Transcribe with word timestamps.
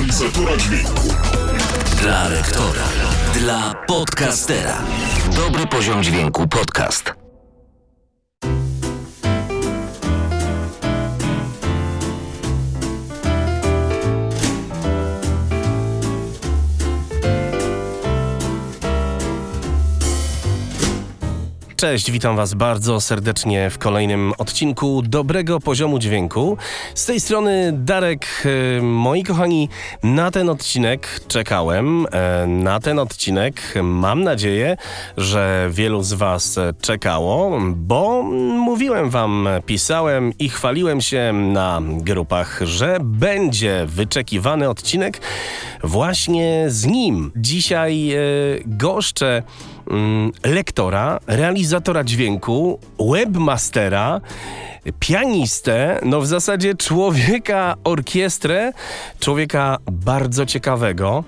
realizatora 0.00 0.56
dźwięku. 0.56 1.08
Dla 2.02 2.28
lektora. 2.28 2.84
Dla 3.34 3.74
podcastera. 3.86 4.78
Dobry 5.36 5.66
poziom 5.66 6.02
dźwięku 6.02 6.48
podcast. 6.48 7.14
Cześć, 21.80 22.10
witam 22.10 22.36
Was 22.36 22.54
bardzo 22.54 23.00
serdecznie 23.00 23.70
w 23.70 23.78
kolejnym 23.78 24.32
odcinku 24.38 25.02
Dobrego 25.02 25.60
Poziomu 25.60 25.98
Dźwięku. 25.98 26.56
Z 26.94 27.06
tej 27.06 27.20
strony 27.20 27.72
Darek. 27.72 28.26
E, 28.78 28.82
moi 28.82 29.22
kochani, 29.22 29.68
na 30.02 30.30
ten 30.30 30.48
odcinek 30.48 31.20
czekałem. 31.28 32.06
E, 32.12 32.46
na 32.46 32.80
ten 32.80 32.98
odcinek 32.98 33.74
mam 33.82 34.22
nadzieję, 34.24 34.76
że 35.16 35.68
wielu 35.70 36.02
z 36.02 36.12
Was 36.12 36.58
czekało, 36.80 37.60
bo 37.76 38.22
mówiłem 38.52 39.10
Wam, 39.10 39.48
pisałem 39.66 40.32
i 40.38 40.48
chwaliłem 40.48 41.00
się 41.00 41.32
na 41.32 41.80
grupach, 41.82 42.60
że 42.62 42.98
będzie 43.02 43.86
wyczekiwany 43.86 44.68
odcinek 44.68 45.20
właśnie 45.84 46.64
z 46.68 46.86
nim. 46.86 47.32
Dzisiaj 47.36 48.12
e, 48.12 48.18
goszczę 48.66 49.42
lektora, 50.44 51.18
realizatora 51.26 52.04
dźwięku, 52.04 52.78
webmastera, 53.12 54.20
pianistę, 55.00 56.00
no 56.04 56.20
w 56.20 56.26
zasadzie 56.26 56.74
człowieka 56.74 57.74
orkiestrę, 57.84 58.72
człowieka 59.20 59.78
bardzo 59.92 60.46
ciekawego. 60.46 61.24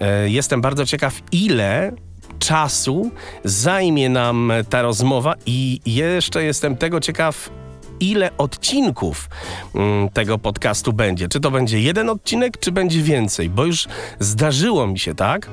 E, 0.00 0.28
Jestem 0.28 0.60
bardzo 0.60 0.86
ciekaw, 0.86 1.14
ile 1.32 1.92
czasu 2.38 3.10
zajmie 3.44 4.08
nam 4.08 4.52
ta 4.70 4.82
rozmowa 4.82 5.34
i 5.46 5.80
jeszcze 5.86 6.44
jestem 6.44 6.76
tego 6.76 7.00
ciekaw, 7.00 7.50
ile 8.00 8.30
odcinków 8.38 9.28
mm, 9.74 10.08
tego 10.08 10.38
podcastu 10.38 10.92
będzie. 10.92 11.28
Czy 11.28 11.40
to 11.40 11.50
będzie 11.50 11.80
jeden 11.80 12.08
odcinek, 12.10 12.58
czy 12.60 12.72
będzie 12.72 13.02
więcej? 13.02 13.50
Bo 13.50 13.64
już 13.64 13.88
zdarzyło 14.18 14.86
mi 14.86 14.98
się 14.98 15.14
tak, 15.14 15.48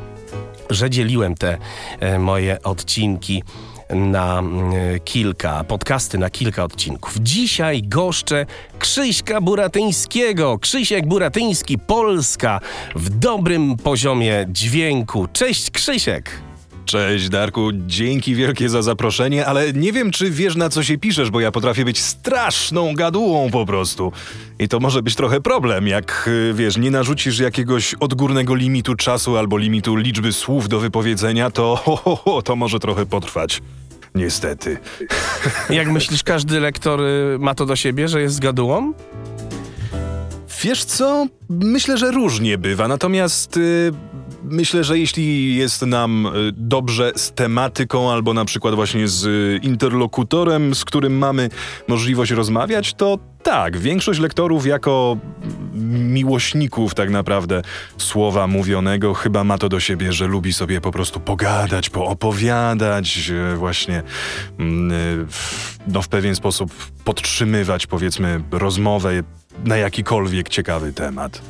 że 0.69 0.89
dzieliłem 0.89 1.35
te 1.35 1.57
e, 1.99 2.19
moje 2.19 2.63
odcinki 2.63 3.43
na 3.89 4.39
mm, 4.39 4.73
kilka, 5.03 5.63
podcasty 5.63 6.17
na 6.17 6.29
kilka 6.29 6.63
odcinków. 6.63 7.15
Dzisiaj 7.19 7.83
goszczę 7.83 8.45
Krzyśka 8.79 9.41
Buratyńskiego. 9.41 10.59
Krzysiek 10.59 11.07
Buratyński, 11.07 11.77
Polska 11.77 12.59
w 12.95 13.09
dobrym 13.09 13.77
poziomie 13.77 14.45
dźwięku. 14.49 15.27
Cześć 15.33 15.71
Krzysiek! 15.71 16.48
Cześć 16.89 17.29
Darku, 17.29 17.69
dzięki 17.73 18.35
wielkie 18.35 18.69
za 18.69 18.81
zaproszenie, 18.81 19.45
ale 19.45 19.73
nie 19.73 19.93
wiem 19.93 20.11
czy 20.11 20.31
wiesz 20.31 20.55
na 20.55 20.69
co 20.69 20.83
się 20.83 20.97
piszesz, 20.97 21.31
bo 21.31 21.39
ja 21.39 21.51
potrafię 21.51 21.85
być 21.85 21.99
straszną 21.99 22.93
gadułą 22.93 23.51
po 23.51 23.65
prostu. 23.65 24.11
I 24.59 24.67
to 24.67 24.79
może 24.79 25.01
być 25.01 25.15
trochę 25.15 25.41
problem, 25.41 25.87
jak 25.87 26.25
y, 26.27 26.53
wiesz, 26.53 26.77
nie 26.77 26.91
narzucisz 26.91 27.39
jakiegoś 27.39 27.93
odgórnego 27.93 28.55
limitu 28.55 28.95
czasu 28.95 29.37
albo 29.37 29.57
limitu 29.57 29.95
liczby 29.95 30.33
słów 30.33 30.67
do 30.67 30.79
wypowiedzenia, 30.79 31.51
to 31.51 31.75
ho, 31.83 31.95
ho, 31.95 32.15
ho, 32.15 32.41
to 32.41 32.55
może 32.55 32.79
trochę 32.79 33.05
potrwać. 33.05 33.61
Niestety. 34.15 34.77
Jak 35.69 35.87
myślisz, 35.91 36.23
każdy 36.23 36.59
lektor 36.59 37.01
y, 37.01 37.37
ma 37.39 37.55
to 37.55 37.65
do 37.65 37.75
siebie, 37.75 38.07
że 38.07 38.21
jest 38.21 38.39
gadułą? 38.39 38.93
Wiesz 40.63 40.83
co? 40.83 41.27
Myślę, 41.49 41.97
że 41.97 42.11
różnie 42.11 42.57
bywa, 42.57 42.87
natomiast 42.87 43.57
y, 43.57 43.91
myślę, 44.43 44.83
że 44.83 44.99
jeśli 44.99 45.55
jest 45.55 45.81
nam 45.81 46.25
y, 46.25 46.51
dobrze 46.51 47.11
z 47.15 47.31
tematyką 47.31 48.11
albo 48.11 48.33
na 48.33 48.45
przykład 48.45 48.75
właśnie 48.75 49.07
z 49.07 49.25
y, 49.25 49.59
interlokutorem, 49.63 50.75
z 50.75 50.85
którym 50.85 51.17
mamy 51.17 51.49
możliwość 51.87 52.31
rozmawiać, 52.31 52.93
to 52.93 53.19
tak, 53.43 53.77
większość 53.77 54.19
lektorów 54.19 54.65
jako 54.65 55.17
miłośników 55.89 56.95
tak 56.95 57.09
naprawdę 57.09 57.61
słowa 57.97 58.47
mówionego 58.47 59.13
chyba 59.13 59.43
ma 59.43 59.57
to 59.57 59.69
do 59.69 59.79
siebie, 59.79 60.13
że 60.13 60.27
lubi 60.27 60.53
sobie 60.53 60.81
po 60.81 60.91
prostu 60.91 61.19
pogadać, 61.19 61.89
poopowiadać, 61.89 63.31
y, 63.53 63.55
właśnie 63.55 64.03
mm, 64.59 65.27
no, 65.87 66.01
w 66.01 66.07
pewien 66.07 66.35
sposób 66.35 66.73
podtrzymywać 67.03 67.87
powiedzmy 67.87 68.41
rozmowę 68.51 69.23
na 69.65 69.77
jakikolwiek 69.77 70.49
ciekawy 70.49 70.93
temat. 70.93 71.41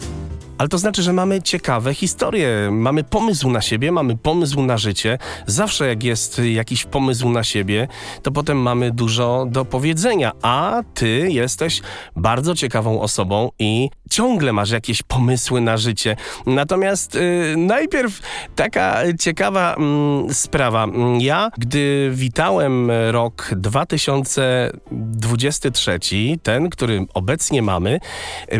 Ale 0.59 0.69
to 0.69 0.77
znaczy, 0.77 1.03
że 1.03 1.13
mamy 1.13 1.41
ciekawe 1.41 1.93
historie, 1.93 2.69
mamy 2.71 3.03
pomysł 3.03 3.49
na 3.49 3.61
siebie, 3.61 3.91
mamy 3.91 4.17
pomysł 4.17 4.61
na 4.61 4.77
życie. 4.77 5.17
Zawsze 5.47 5.87
jak 5.87 6.03
jest 6.03 6.41
jakiś 6.53 6.85
pomysł 6.85 7.29
na 7.29 7.43
siebie, 7.43 7.87
to 8.23 8.31
potem 8.31 8.57
mamy 8.57 8.91
dużo 8.91 9.45
do 9.49 9.65
powiedzenia. 9.65 10.31
A 10.41 10.81
ty 10.93 11.27
jesteś 11.31 11.81
bardzo 12.15 12.55
ciekawą 12.55 13.01
osobą 13.01 13.49
i 13.59 13.89
ciągle 14.09 14.53
masz 14.53 14.71
jakieś 14.71 15.03
pomysły 15.03 15.61
na 15.61 15.77
życie. 15.77 16.15
Natomiast 16.45 17.15
y, 17.15 17.55
najpierw 17.57 18.19
taka 18.55 19.01
ciekawa 19.19 19.75
mm, 19.75 20.33
sprawa. 20.33 20.87
Ja, 21.19 21.51
gdy 21.57 22.11
witałem 22.13 22.91
rok 23.11 23.51
2023, 23.55 25.99
ten, 26.43 26.69
który 26.69 27.05
obecnie 27.13 27.61
mamy, 27.61 27.99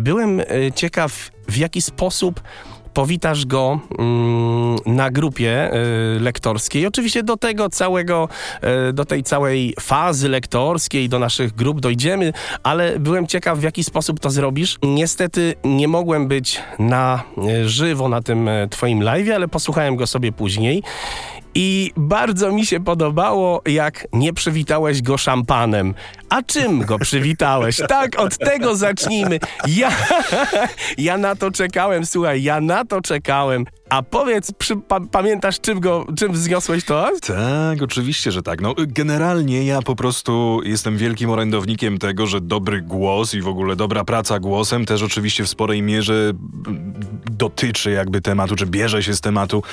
byłem 0.01 0.39
y, 0.39 0.71
ciekaw, 0.75 1.31
w 1.47 1.57
jaki 1.57 1.81
sposób 1.81 2.41
powitasz 2.93 3.45
go 3.45 3.79
mm, 3.99 4.75
na 4.85 5.09
grupie 5.11 5.71
y, 5.73 6.19
lektorskiej. 6.19 6.87
Oczywiście 6.87 7.23
do 7.23 7.37
tego 7.37 7.69
całego, 7.69 8.29
y, 8.89 8.93
do 8.93 9.05
tej 9.05 9.23
całej 9.23 9.73
fazy 9.79 10.29
lektorskiej, 10.29 11.09
do 11.09 11.19
naszych 11.19 11.55
grup 11.55 11.79
dojdziemy, 11.79 12.33
ale 12.63 12.99
byłem 12.99 13.27
ciekaw, 13.27 13.59
w 13.59 13.63
jaki 13.63 13.83
sposób 13.83 14.19
to 14.19 14.29
zrobisz. 14.29 14.77
Niestety 14.83 15.55
nie 15.63 15.87
mogłem 15.87 16.27
być 16.27 16.61
na 16.79 17.23
y, 17.63 17.69
żywo 17.69 18.09
na 18.09 18.21
tym 18.21 18.49
twoim 18.69 19.03
live, 19.03 19.29
ale 19.35 19.47
posłuchałem 19.47 19.95
go 19.95 20.07
sobie 20.07 20.31
później. 20.31 20.83
I 21.55 21.91
bardzo 21.97 22.51
mi 22.51 22.65
się 22.65 22.79
podobało, 22.79 23.61
jak 23.65 24.07
nie 24.13 24.33
przywitałeś 24.33 25.01
go 25.01 25.17
szampanem. 25.17 25.93
A 26.29 26.43
czym 26.43 26.79
go 26.85 26.99
przywitałeś? 26.99 27.81
Tak, 27.89 28.19
od 28.19 28.37
tego 28.37 28.75
zacznijmy. 28.75 29.39
Ja, 29.67 29.91
ja 30.97 31.17
na 31.17 31.35
to 31.35 31.51
czekałem, 31.51 32.05
słuchaj, 32.05 32.43
ja 32.43 32.61
na 32.61 32.85
to 32.85 33.01
czekałem. 33.01 33.65
A 33.89 34.03
powiedz, 34.03 34.51
przy, 34.51 34.75
pa, 34.77 34.99
pamiętasz, 34.99 35.59
czym 35.59 35.79
go, 35.79 36.05
czym 36.17 36.33
to? 36.87 37.11
Tak, 37.27 37.81
oczywiście, 37.81 38.31
że 38.31 38.41
tak. 38.41 38.61
No, 38.61 38.75
generalnie 38.77 39.65
ja 39.65 39.81
po 39.81 39.95
prostu 39.95 40.61
jestem 40.63 40.97
wielkim 40.97 41.29
orędownikiem 41.29 41.97
tego, 41.97 42.27
że 42.27 42.41
dobry 42.41 42.81
głos 42.81 43.33
i 43.33 43.41
w 43.41 43.47
ogóle 43.47 43.75
dobra 43.75 44.03
praca 44.03 44.39
głosem 44.39 44.85
też 44.85 45.03
oczywiście 45.03 45.43
w 45.43 45.49
sporej 45.49 45.81
mierze 45.81 46.31
dotyczy 47.31 47.91
jakby 47.91 48.21
tematu, 48.21 48.55
czy 48.55 48.65
bierze 48.65 49.03
się 49.03 49.13
z 49.13 49.21
tematu 49.21 49.63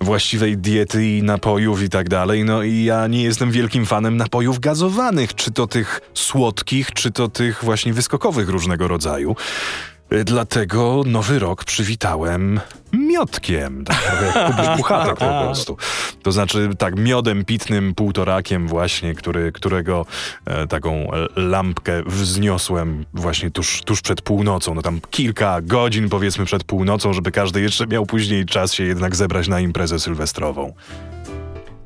właściwej 0.00 0.58
diety 0.58 1.06
i 1.06 1.22
napojów 1.22 1.82
i 1.82 1.88
tak 1.88 2.08
dalej. 2.08 2.44
No 2.44 2.62
i 2.62 2.84
ja 2.84 3.06
nie 3.06 3.22
jestem 3.22 3.50
wielkim 3.50 3.86
fanem 3.86 4.16
napojów 4.16 4.60
gazowanych, 4.60 5.34
czy 5.34 5.50
to 5.50 5.66
tych 5.66 6.00
słodkich, 6.14 6.92
czy 6.92 7.10
to 7.10 7.28
tych 7.28 7.64
właśnie 7.64 7.92
wyskokowych 7.92 8.48
różnego 8.48 8.88
rodzaju. 8.88 9.36
Dlatego 10.24 11.02
nowy 11.06 11.38
rok 11.38 11.64
przywitałem 11.64 12.60
miodkiem. 12.92 13.84
Tak 13.84 14.22
jak 14.34 14.46
Kubuś 14.46 14.66
Puchatek 14.76 15.14
po 15.14 15.44
prostu. 15.44 15.76
To 16.22 16.32
znaczy 16.32 16.70
tak 16.78 16.96
miodem 16.96 17.44
pitnym, 17.44 17.94
półtorakiem 17.94 18.68
właśnie, 18.68 19.14
który, 19.14 19.52
którego 19.52 20.06
e, 20.44 20.66
taką 20.66 21.10
lampkę 21.36 22.02
wzniosłem 22.06 23.04
właśnie 23.14 23.50
tuż, 23.50 23.82
tuż 23.82 24.02
przed 24.02 24.22
północą. 24.22 24.74
No 24.74 24.82
tam 24.82 25.00
kilka 25.10 25.60
godzin 25.62 26.08
powiedzmy 26.08 26.44
przed 26.44 26.64
północą, 26.64 27.12
żeby 27.12 27.32
każdy 27.32 27.60
jeszcze 27.60 27.86
miał 27.86 28.06
później 28.06 28.46
czas 28.46 28.72
się 28.72 28.84
jednak 28.84 29.16
zebrać 29.16 29.48
na 29.48 29.60
imprezę 29.60 29.98
sylwestrową. 29.98 30.72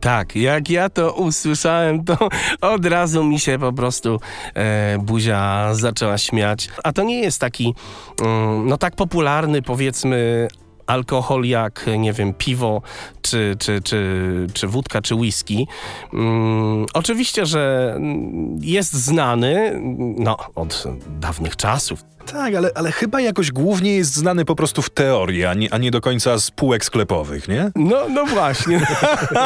Tak, 0.01 0.37
jak 0.37 0.71
ja 0.71 0.89
to 0.89 1.13
usłyszałem, 1.13 2.05
to 2.05 2.29
od 2.61 2.87
razu 2.87 3.25
mi 3.25 3.41
się 3.41 3.59
po 3.59 3.73
prostu 3.73 4.21
e, 4.55 4.99
buzia 4.99 5.69
zaczęła 5.75 6.19
śmiać. 6.19 6.69
A 6.85 6.93
to 6.93 7.03
nie 7.03 7.21
jest 7.21 7.41
taki, 7.41 7.75
mm, 8.23 8.67
no 8.69 8.77
tak 8.77 8.97
popularny 8.97 9.63
powiedzmy 9.63 10.49
alkohol 10.87 11.45
jak, 11.45 11.87
nie 11.99 12.13
wiem, 12.13 12.35
piwo, 12.35 12.83
czy, 13.23 13.57
czy, 13.59 13.81
czy, 13.81 14.47
czy 14.53 14.67
wódka, 14.67 15.03
czy 15.03 15.15
whisky. 15.15 15.67
Mm, 16.13 16.87
oczywiście, 16.95 17.47
że 17.47 17.93
mm, 17.97 18.59
jest 18.61 18.93
znany 18.93 19.81
no, 20.19 20.37
od 20.55 20.85
dawnych 21.21 21.57
czasów. 21.57 22.16
Tak, 22.33 22.55
ale, 22.55 22.71
ale 22.75 22.93
chyba 22.93 23.21
jakoś 23.21 23.53
głównie 23.53 23.97
jest 23.97 24.15
znany 24.15 24.45
po 24.45 24.57
prostu 24.57 24.83
w 24.83 24.91
teorii, 24.91 25.45
a 25.45 25.55
nie, 25.55 25.75
a 25.75 25.79
nie 25.79 25.91
do 25.91 26.01
końca 26.01 26.39
z 26.39 26.51
półek 26.51 26.85
sklepowych, 26.85 27.49
nie? 27.49 27.71
No, 27.77 28.09
no 28.09 28.27
właśnie. 28.27 28.87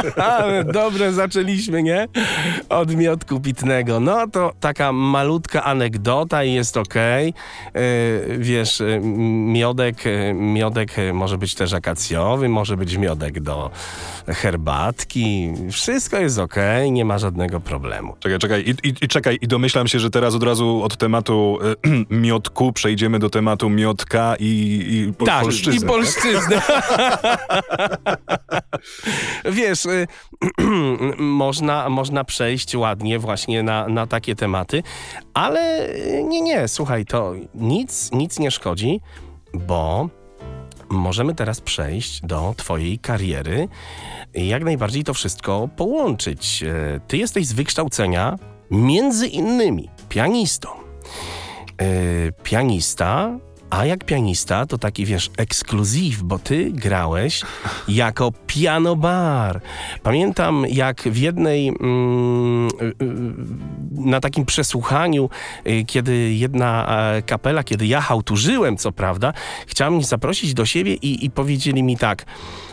Dobre 0.73 1.13
zaczęliśmy, 1.13 1.83
nie? 1.83 2.09
Od 2.69 2.97
miodku 2.97 3.41
pitnego. 3.41 4.01
No 4.01 4.29
to 4.29 4.53
taka 4.61 4.93
malutka 4.93 5.65
anegdota 5.65 6.45
i 6.45 6.53
jest 6.53 6.77
okej. 6.77 7.35
Okay. 7.71 8.39
Wiesz, 8.39 8.81
y, 8.81 9.01
miodek, 9.53 10.07
y, 10.07 10.35
miodek 10.35 10.97
może 11.13 11.39
być 11.39 11.55
też 11.55 11.73
akacjowy, 11.73 12.49
może 12.49 12.77
być 12.77 12.97
miodek 12.97 13.41
do 13.41 13.71
herbatki. 14.27 15.53
Wszystko 15.71 16.19
jest 16.19 16.39
okej, 16.39 16.81
okay, 16.81 16.91
nie 16.91 17.05
ma 17.05 17.19
żadnego 17.19 17.61
problemu. 17.61 18.17
Czekaj, 18.21 18.39
czekaj 18.39 18.61
i, 18.61 18.89
i, 18.89 18.95
i, 19.03 19.09
czekaj. 19.09 19.39
I 19.41 19.49
domyślam 19.49 19.89
się, 19.89 19.99
że 19.99 20.11
teraz 20.11 20.35
od 20.35 20.43
razu 20.43 20.83
od 20.83 20.97
tematu 20.97 21.59
y, 21.87 22.07
miodku 22.11 22.70
przejdziemy 22.73 23.19
do 23.19 23.31
tematu 23.31 23.71
miodka 23.71 24.37
i, 24.39 24.47
i 24.91 25.13
pol 25.13 25.27
tak, 25.27 25.43
polszczyzny. 25.43 25.87
i 25.87 25.89
polszczyzny. 25.89 26.61
Wiesz, 29.59 29.87
y, 29.87 30.07
można, 31.19 31.89
można 31.89 32.25
przejść 32.25 32.77
ładnie 32.77 33.19
właśnie 33.19 33.63
na, 33.63 33.89
na 33.89 34.07
takie 34.07 34.35
tematy, 34.35 34.83
ale 35.35 35.89
nie, 36.25 36.41
nie, 36.41 36.69
słuchaj, 36.69 37.05
to 37.05 37.33
nic, 37.55 38.13
nic 38.13 38.39
nie 38.39 38.51
szkodzi, 38.51 39.01
bo 39.55 40.09
możemy 40.91 41.35
teraz 41.35 41.61
przejść 41.61 42.21
do 42.21 42.55
Twojej 42.57 42.99
kariery 42.99 43.69
i 44.35 44.49
jak 44.49 44.65
najbardziej 44.65 45.05
to 45.05 45.15
wszystko 45.15 45.69
połączyć. 45.77 46.63
Y, 46.63 47.01
ty 47.07 47.17
jesteś 47.17 47.47
z 47.47 47.53
wykształcenia 47.53 48.39
między 48.71 49.27
innymi 49.27 49.89
pianistą. 50.09 50.80
Yy, 51.81 52.33
pianista, 52.43 53.39
a 53.71 53.85
jak 53.85 54.05
pianista 54.05 54.67
to 54.67 54.79
taki, 54.79 55.05
wiesz, 55.05 55.31
ekskluzyw, 55.37 56.23
bo 56.23 56.39
ty 56.39 56.71
grałeś 56.71 57.43
jako 57.89 58.33
piano 58.47 58.97
bar. 58.97 59.61
Pamiętam, 60.03 60.65
jak 60.69 61.03
w 61.03 61.17
jednej, 61.17 61.69
mm, 61.69 62.69
y, 62.69 62.85
y, 62.85 62.95
na 63.91 64.21
takim 64.21 64.47
przesłuchaniu, 64.47 65.31
kiedy 65.87 66.35
jedna 66.35 66.89
kapela, 67.27 67.65
kiedy 67.65 67.87
ja 67.87 68.01
hałturzyłem, 68.01 68.77
co 68.77 68.93
prawda, 68.93 69.33
chciała 69.67 69.91
mnie 69.91 70.05
zaprosić 70.05 70.55
do 70.55 70.67
siebie 70.67 70.95
i, 70.95 71.25
i 71.25 71.31
powiedzieli 71.31 71.83
mi 71.83 71.97
tak, 71.97 72.25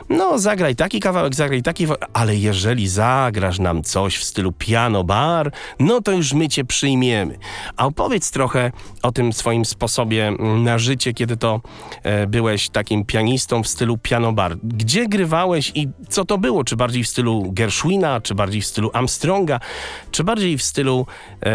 no 0.10 0.40
zagraj 0.40 0.76
taki 0.76 1.00
kawałek, 1.00 1.36
zagraj 1.36 1.64
taki, 1.64 1.88
ale 2.14 2.36
jeżeli 2.36 2.88
zagrasz 2.88 3.60
nam 3.60 3.84
coś 3.84 4.18
w 4.18 4.24
stylu 4.24 4.52
piano 4.52 5.04
bar, 5.04 5.52
no 5.80 6.02
to 6.02 6.12
już 6.12 6.34
my 6.34 6.48
cię 6.48 6.66
przyjmiemy. 6.66 7.38
A 7.78 7.86
opowiedz 7.86 8.32
trochę 8.32 8.72
o 9.04 9.12
tym 9.12 9.34
swoim 9.34 9.66
sposobie 9.66 10.28
mm, 10.28 10.64
na 10.64 10.78
życie, 10.78 11.14
kiedy 11.14 11.38
to 11.38 11.62
e, 12.04 12.28
byłeś 12.28 12.70
takim 12.70 13.06
pianistą 13.06 13.64
w 13.64 13.68
stylu 13.68 13.98
piano 13.98 14.34
bar. 14.34 14.58
Gdzie 14.64 15.08
grywałeś 15.08 15.72
i 15.76 15.88
co 16.10 16.26
to 16.26 16.38
było? 16.38 16.64
Czy 16.64 16.76
bardziej 16.76 17.04
w 17.04 17.08
stylu 17.08 17.52
Gershwina, 17.52 18.22
czy 18.22 18.36
bardziej 18.36 18.62
w 18.62 18.66
stylu 18.66 18.90
Armstronga, 18.94 19.60
czy 20.12 20.24
bardziej 20.24 20.58
w 20.58 20.64
stylu 20.64 21.06
e, 21.46 21.52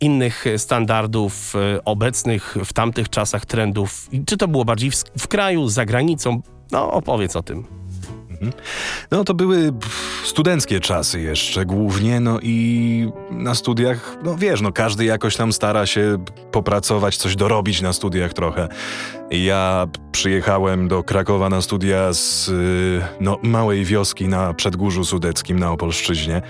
innych 0.00 0.44
standardów 0.56 1.54
e, 1.56 1.84
obecnych 1.84 2.56
w 2.64 2.72
tamtych 2.72 3.08
czasach 3.08 3.46
trendów? 3.46 4.08
Czy 4.26 4.36
to 4.36 4.48
było 4.48 4.64
bardziej 4.64 4.90
w, 4.90 5.04
w 5.18 5.28
kraju, 5.28 5.68
za 5.68 5.84
granicą? 5.84 6.42
No, 6.72 6.92
opowiedz 6.92 7.36
o 7.36 7.42
tym. 7.42 7.64
Mhm. 8.30 8.52
No 9.10 9.24
to 9.24 9.34
były 9.34 9.72
studenckie 10.24 10.80
czasy 10.80 11.20
jeszcze 11.20 11.64
głównie, 11.66 12.20
no 12.20 12.38
i 12.42 13.10
na 13.30 13.54
studiach, 13.54 14.16
no 14.24 14.36
wiesz, 14.36 14.60
no 14.60 14.72
każdy 14.72 15.04
jakoś 15.04 15.36
tam 15.36 15.52
stara 15.52 15.86
się 15.86 16.24
popracować, 16.52 17.16
coś 17.16 17.36
dorobić 17.36 17.80
na 17.80 17.92
studiach 17.92 18.32
trochę. 18.32 18.68
Ja 19.30 19.86
przyjechałem 20.12 20.88
do 20.88 21.02
Krakowa 21.02 21.48
na 21.48 21.62
studia 21.62 22.12
z 22.12 22.48
y, 22.48 23.00
no, 23.20 23.38
małej 23.42 23.84
wioski 23.84 24.28
na 24.28 24.54
Przedgórzu 24.54 25.04
Sudeckim 25.04 25.58
na 25.58 25.72
Opolszczyźnie. 25.72 26.42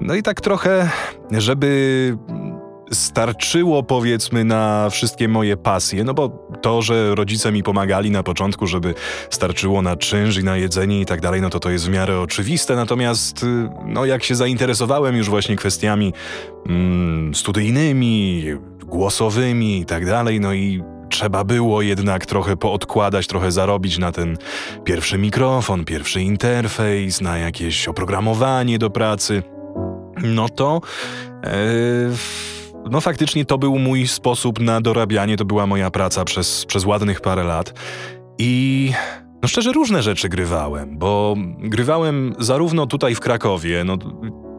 No 0.00 0.14
i 0.14 0.22
tak 0.22 0.40
trochę, 0.40 0.90
żeby 1.30 2.16
starczyło 2.92 3.82
powiedzmy 3.82 4.44
na 4.44 4.90
wszystkie 4.90 5.28
moje 5.28 5.56
pasje, 5.56 6.04
no 6.04 6.14
bo 6.14 6.48
to, 6.62 6.82
że 6.82 7.14
rodzice 7.14 7.52
mi 7.52 7.62
pomagali 7.62 8.10
na 8.10 8.22
początku, 8.22 8.66
żeby 8.66 8.94
starczyło 9.30 9.82
na 9.82 9.96
czynsz 9.96 10.36
i 10.36 10.44
na 10.44 10.56
jedzenie 10.56 11.00
i 11.00 11.06
tak 11.06 11.20
dalej, 11.20 11.40
no 11.40 11.50
to 11.50 11.60
to 11.60 11.70
jest 11.70 11.86
w 11.86 11.90
miarę 11.90 12.20
oczywiste, 12.20 12.76
natomiast 12.76 13.42
y, 13.42 13.68
no 13.86 14.04
jak 14.04 14.24
się 14.24 14.34
zainteresowałem 14.34 15.16
już 15.16 15.30
właśnie 15.30 15.56
kwestiami 15.56 16.12
mm, 16.68 17.34
studyjnymi, 17.34 18.44
głosowymi 18.86 19.80
i 19.80 19.86
tak 19.86 20.06
dalej, 20.06 20.40
no 20.40 20.52
i 20.52 20.82
trzeba 21.08 21.44
było 21.44 21.82
jednak 21.82 22.26
trochę 22.26 22.56
poodkładać, 22.56 23.26
trochę 23.26 23.52
zarobić 23.52 23.98
na 23.98 24.12
ten 24.12 24.36
pierwszy 24.84 25.18
mikrofon, 25.18 25.84
pierwszy 25.84 26.22
interfejs, 26.22 27.20
na 27.20 27.38
jakieś 27.38 27.88
oprogramowanie 27.88 28.78
do 28.78 28.90
pracy, 28.90 29.42
no 30.22 30.48
to... 30.48 30.80
Yy 31.44 32.51
no 32.90 33.00
faktycznie 33.00 33.44
to 33.44 33.58
był 33.58 33.78
mój 33.78 34.06
sposób 34.06 34.60
na 34.60 34.80
dorabianie, 34.80 35.36
to 35.36 35.44
była 35.44 35.66
moja 35.66 35.90
praca 35.90 36.24
przez, 36.24 36.66
przez 36.66 36.84
ładnych 36.84 37.20
parę 37.20 37.44
lat. 37.44 37.74
I 38.38 38.92
no 39.42 39.48
szczerze 39.48 39.72
różne 39.72 40.02
rzeczy 40.02 40.28
grywałem, 40.28 40.98
bo 40.98 41.34
grywałem 41.58 42.34
zarówno 42.38 42.86
tutaj 42.86 43.14
w 43.14 43.20
Krakowie, 43.20 43.84
no 43.84 43.98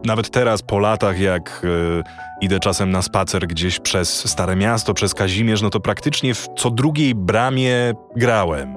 nawet 0.06 0.30
teraz 0.30 0.62
po 0.62 0.80
latach 0.80 1.20
jak 1.20 1.62
y, 1.64 2.04
idę 2.42 2.60
czasem 2.60 2.92
na 2.92 3.02
spacer 3.02 3.48
gdzieś 3.48 3.80
przez 3.80 4.30
Stare 4.30 4.56
Miasto, 4.56 4.94
przez 4.94 5.14
Kazimierz, 5.14 5.62
no 5.62 5.70
to 5.70 5.80
praktycznie 5.80 6.34
w 6.34 6.48
co 6.58 6.70
drugiej 6.70 7.16
bramie 7.16 7.94
grałem, 8.16 8.76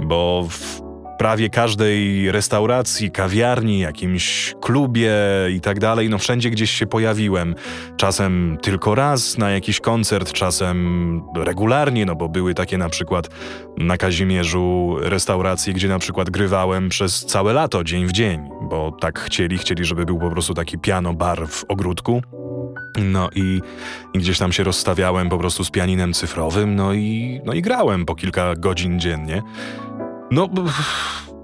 bo 0.00 0.46
w 0.50 0.91
prawie 1.22 1.50
każdej 1.50 2.32
restauracji, 2.32 3.10
kawiarni, 3.10 3.78
jakimś 3.78 4.54
klubie 4.60 5.12
i 5.54 5.60
tak 5.60 5.80
dalej, 5.80 6.08
no 6.08 6.18
wszędzie 6.18 6.50
gdzieś 6.50 6.70
się 6.70 6.86
pojawiłem. 6.86 7.54
Czasem 7.96 8.58
tylko 8.62 8.94
raz 8.94 9.38
na 9.38 9.50
jakiś 9.50 9.80
koncert, 9.80 10.32
czasem 10.32 11.22
regularnie, 11.36 12.06
no 12.06 12.14
bo 12.14 12.28
były 12.28 12.54
takie 12.54 12.78
na 12.78 12.88
przykład 12.88 13.28
na 13.78 13.96
Kazimierzu 13.96 14.96
restauracje, 15.00 15.72
gdzie 15.72 15.88
na 15.88 15.98
przykład 15.98 16.30
grywałem 16.30 16.88
przez 16.88 17.26
całe 17.26 17.52
lato, 17.52 17.84
dzień 17.84 18.06
w 18.06 18.12
dzień, 18.12 18.48
bo 18.62 18.92
tak 19.00 19.20
chcieli, 19.20 19.58
chcieli, 19.58 19.84
żeby 19.84 20.04
był 20.04 20.18
po 20.18 20.30
prostu 20.30 20.54
taki 20.54 20.78
piano 20.78 21.14
bar 21.14 21.48
w 21.48 21.64
ogródku. 21.68 22.22
No 22.98 23.28
i, 23.34 23.60
i, 24.14 24.18
gdzieś 24.18 24.38
tam 24.38 24.52
się 24.52 24.64
rozstawiałem 24.64 25.28
po 25.28 25.38
prostu 25.38 25.64
z 25.64 25.70
pianinem 25.70 26.12
cyfrowym, 26.12 26.74
no 26.74 26.92
i, 26.92 27.40
no 27.44 27.52
i 27.52 27.62
grałem 27.62 28.06
po 28.06 28.14
kilka 28.14 28.54
godzin 28.56 29.00
dziennie. 29.00 29.42
No, 30.32 30.48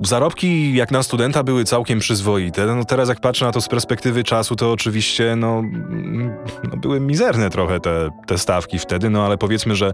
zarobki 0.01 0.75
jak 0.75 0.91
na 0.91 1.03
studenta 1.03 1.43
były 1.43 1.65
całkiem 1.65 1.99
przyzwoite. 1.99 2.67
No 2.67 2.85
teraz 2.85 3.09
jak 3.09 3.21
patrzę 3.21 3.45
na 3.45 3.53
to 3.53 3.61
z 3.61 3.69
perspektywy 3.69 4.25
czasu, 4.25 4.57
to 4.57 4.73
oczywiście 4.73 5.37
no, 5.37 5.63
no, 6.71 6.77
były 6.77 7.01
mizerne 7.01 7.51
trochę 7.51 7.81
te, 7.81 8.11
te 8.27 8.39
stawki 8.39 8.79
wtedy, 8.79 9.11
no 9.11 9.27
ale 9.27 9.39
powiedzmy, 9.39 9.77
że 9.77 9.93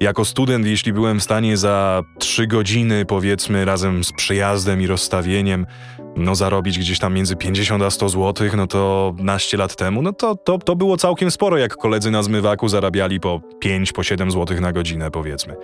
jako 0.00 0.24
student, 0.24 0.66
jeśli 0.66 0.92
byłem 0.92 1.20
w 1.20 1.22
stanie 1.22 1.56
za 1.56 2.02
trzy 2.18 2.46
godziny, 2.46 3.04
powiedzmy, 3.04 3.64
razem 3.64 4.04
z 4.04 4.12
przyjazdem 4.12 4.82
i 4.82 4.86
rozstawieniem, 4.86 5.66
no 6.16 6.34
zarobić 6.34 6.78
gdzieś 6.78 6.98
tam 6.98 7.14
między 7.14 7.36
50 7.36 7.82
a 7.82 7.90
100 7.90 8.08
zł, 8.08 8.48
no 8.56 8.66
to 8.66 9.14
naście 9.18 9.56
lat 9.56 9.76
temu, 9.76 10.02
no 10.02 10.12
to, 10.12 10.34
to, 10.34 10.58
to 10.58 10.76
było 10.76 10.96
całkiem 10.96 11.30
sporo, 11.30 11.58
jak 11.58 11.76
koledzy 11.76 12.10
na 12.10 12.22
zmywaku 12.22 12.68
zarabiali 12.68 13.20
po 13.20 13.40
5, 13.58 13.92
po 13.92 14.02
7 14.02 14.30
zł 14.30 14.60
na 14.60 14.72
godzinę, 14.72 15.10
powiedzmy. 15.10 15.56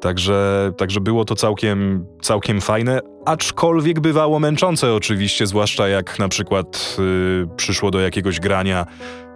Także, 0.00 0.72
także 0.76 1.00
było 1.00 1.24
to 1.24 1.34
całkiem, 1.34 2.06
całkiem 2.22 2.60
fajne, 2.60 3.00
aczkolwiek 3.26 4.00
bywało 4.00 4.38
męczące 4.38 4.94
oczywiście, 4.94 5.46
zwłaszcza 5.46 5.88
jak 5.88 6.18
na 6.18 6.28
przykład 6.28 6.96
yy, 6.98 7.48
przyszło 7.56 7.90
do 7.90 8.00
jakiegoś 8.00 8.40
grania 8.40 8.86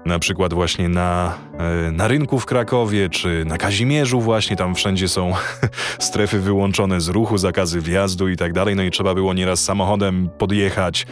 na 0.07 0.19
przykład 0.19 0.55
właśnie 0.55 0.89
na, 0.89 1.39
e, 1.59 1.91
na 1.91 2.09
rynku 2.09 2.39
w 2.41 2.47
Krakowie, 2.47 3.09
czy 3.09 3.45
na 3.45 3.59
Kazimierzu 3.59 4.21
właśnie, 4.21 4.57
tam 4.57 4.75
wszędzie 4.75 5.09
są 5.09 5.33
strefy 5.99 6.41
wyłączone 6.41 7.01
z 7.01 7.09
ruchu, 7.09 7.39
zakazy 7.39 7.81
wjazdu 7.81 8.29
i 8.29 8.37
tak 8.37 8.53
dalej, 8.53 8.77
no 8.77 8.83
i 8.83 8.91
trzeba 8.91 9.15
było 9.15 9.35
nieraz 9.35 9.65
samochodem 9.65 10.29
podjechać 10.39 11.07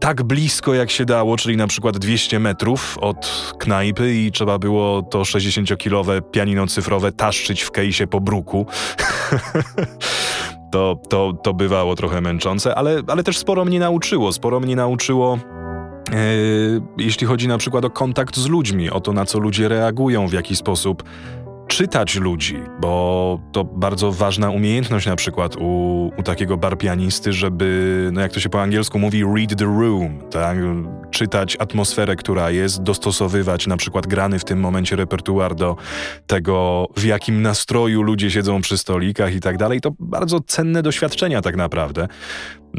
tak 0.00 0.22
blisko 0.22 0.74
jak 0.74 0.90
się 0.90 1.04
dało, 1.04 1.36
czyli 1.36 1.56
na 1.56 1.66
przykład 1.66 1.98
200 1.98 2.38
metrów 2.40 2.98
od 3.00 3.52
knajpy 3.58 4.14
i 4.14 4.32
trzeba 4.32 4.58
było 4.58 5.02
to 5.02 5.22
60-kilowe 5.22 6.22
pianino 6.22 6.66
cyfrowe 6.66 7.12
taszczyć 7.12 7.62
w 7.62 7.70
kejsie 7.70 8.06
po 8.06 8.20
bruku. 8.20 8.66
to, 10.72 11.00
to, 11.08 11.32
to 11.42 11.54
bywało 11.54 11.94
trochę 11.96 12.20
męczące, 12.20 12.74
ale, 12.74 13.02
ale 13.06 13.22
też 13.22 13.38
sporo 13.38 13.64
mnie 13.64 13.80
nauczyło, 13.80 14.32
sporo 14.32 14.60
mnie 14.60 14.76
nauczyło 14.76 15.38
jeśli 16.98 17.26
chodzi 17.26 17.48
na 17.48 17.58
przykład 17.58 17.84
o 17.84 17.90
kontakt 17.90 18.36
z 18.36 18.46
ludźmi, 18.46 18.90
o 18.90 19.00
to, 19.00 19.12
na 19.12 19.24
co 19.24 19.38
ludzie 19.38 19.68
reagują, 19.68 20.28
w 20.28 20.32
jaki 20.32 20.56
sposób 20.56 21.02
czytać 21.66 22.16
ludzi, 22.16 22.56
bo 22.80 23.40
to 23.52 23.64
bardzo 23.64 24.12
ważna 24.12 24.50
umiejętność 24.50 25.06
na 25.06 25.16
przykład 25.16 25.56
u, 25.56 26.10
u 26.18 26.22
takiego 26.22 26.56
barpianisty, 26.56 27.32
żeby, 27.32 28.10
no 28.12 28.20
jak 28.20 28.32
to 28.32 28.40
się 28.40 28.48
po 28.48 28.62
angielsku 28.62 28.98
mówi, 28.98 29.24
read 29.24 29.58
the 29.58 29.64
room, 29.64 30.18
tak? 30.30 30.58
Czytać 31.10 31.56
atmosferę, 31.60 32.16
która 32.16 32.50
jest, 32.50 32.82
dostosowywać 32.82 33.66
na 33.66 33.76
przykład 33.76 34.06
grany 34.06 34.38
w 34.38 34.44
tym 34.44 34.60
momencie 34.60 34.96
repertuar 34.96 35.54
do 35.54 35.76
tego, 36.26 36.86
w 36.96 37.04
jakim 37.04 37.42
nastroju 37.42 38.02
ludzie 38.02 38.30
siedzą 38.30 38.60
przy 38.60 38.78
stolikach 38.78 39.34
i 39.34 39.40
tak 39.40 39.56
dalej. 39.56 39.80
To 39.80 39.90
bardzo 39.98 40.40
cenne 40.40 40.82
doświadczenia 40.82 41.42
tak 41.42 41.56
naprawdę. 41.56 42.08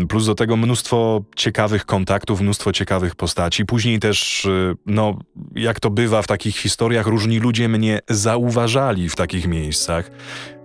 Plus 0.10 0.26
do 0.26 0.36
tego 0.36 0.58
mnóstwo 0.58 1.24
ciekawych 1.36 1.86
kontaktów, 1.86 2.42
mnóstwo 2.42 2.72
ciekawych 2.72 3.16
postaci. 3.16 3.66
Później 3.66 4.00
też, 4.00 4.46
y, 4.46 4.76
no, 4.86 5.20
jak 5.56 5.80
to 5.80 5.90
bywa 5.90 6.22
w 6.22 6.28
takich 6.28 6.58
historiach, 6.58 7.08
różni 7.08 7.40
ludzie 7.40 7.70
mnie 7.70 8.00
zauważali 8.10 9.10
w 9.10 9.16
takich 9.16 9.48
miejscach, 9.48 10.12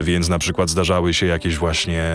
więc 0.01 0.29
na 0.29 0.39
przykład 0.39 0.71
zdarzały 0.71 1.15
się 1.15 1.27
jakieś 1.27 1.57
właśnie 1.57 2.13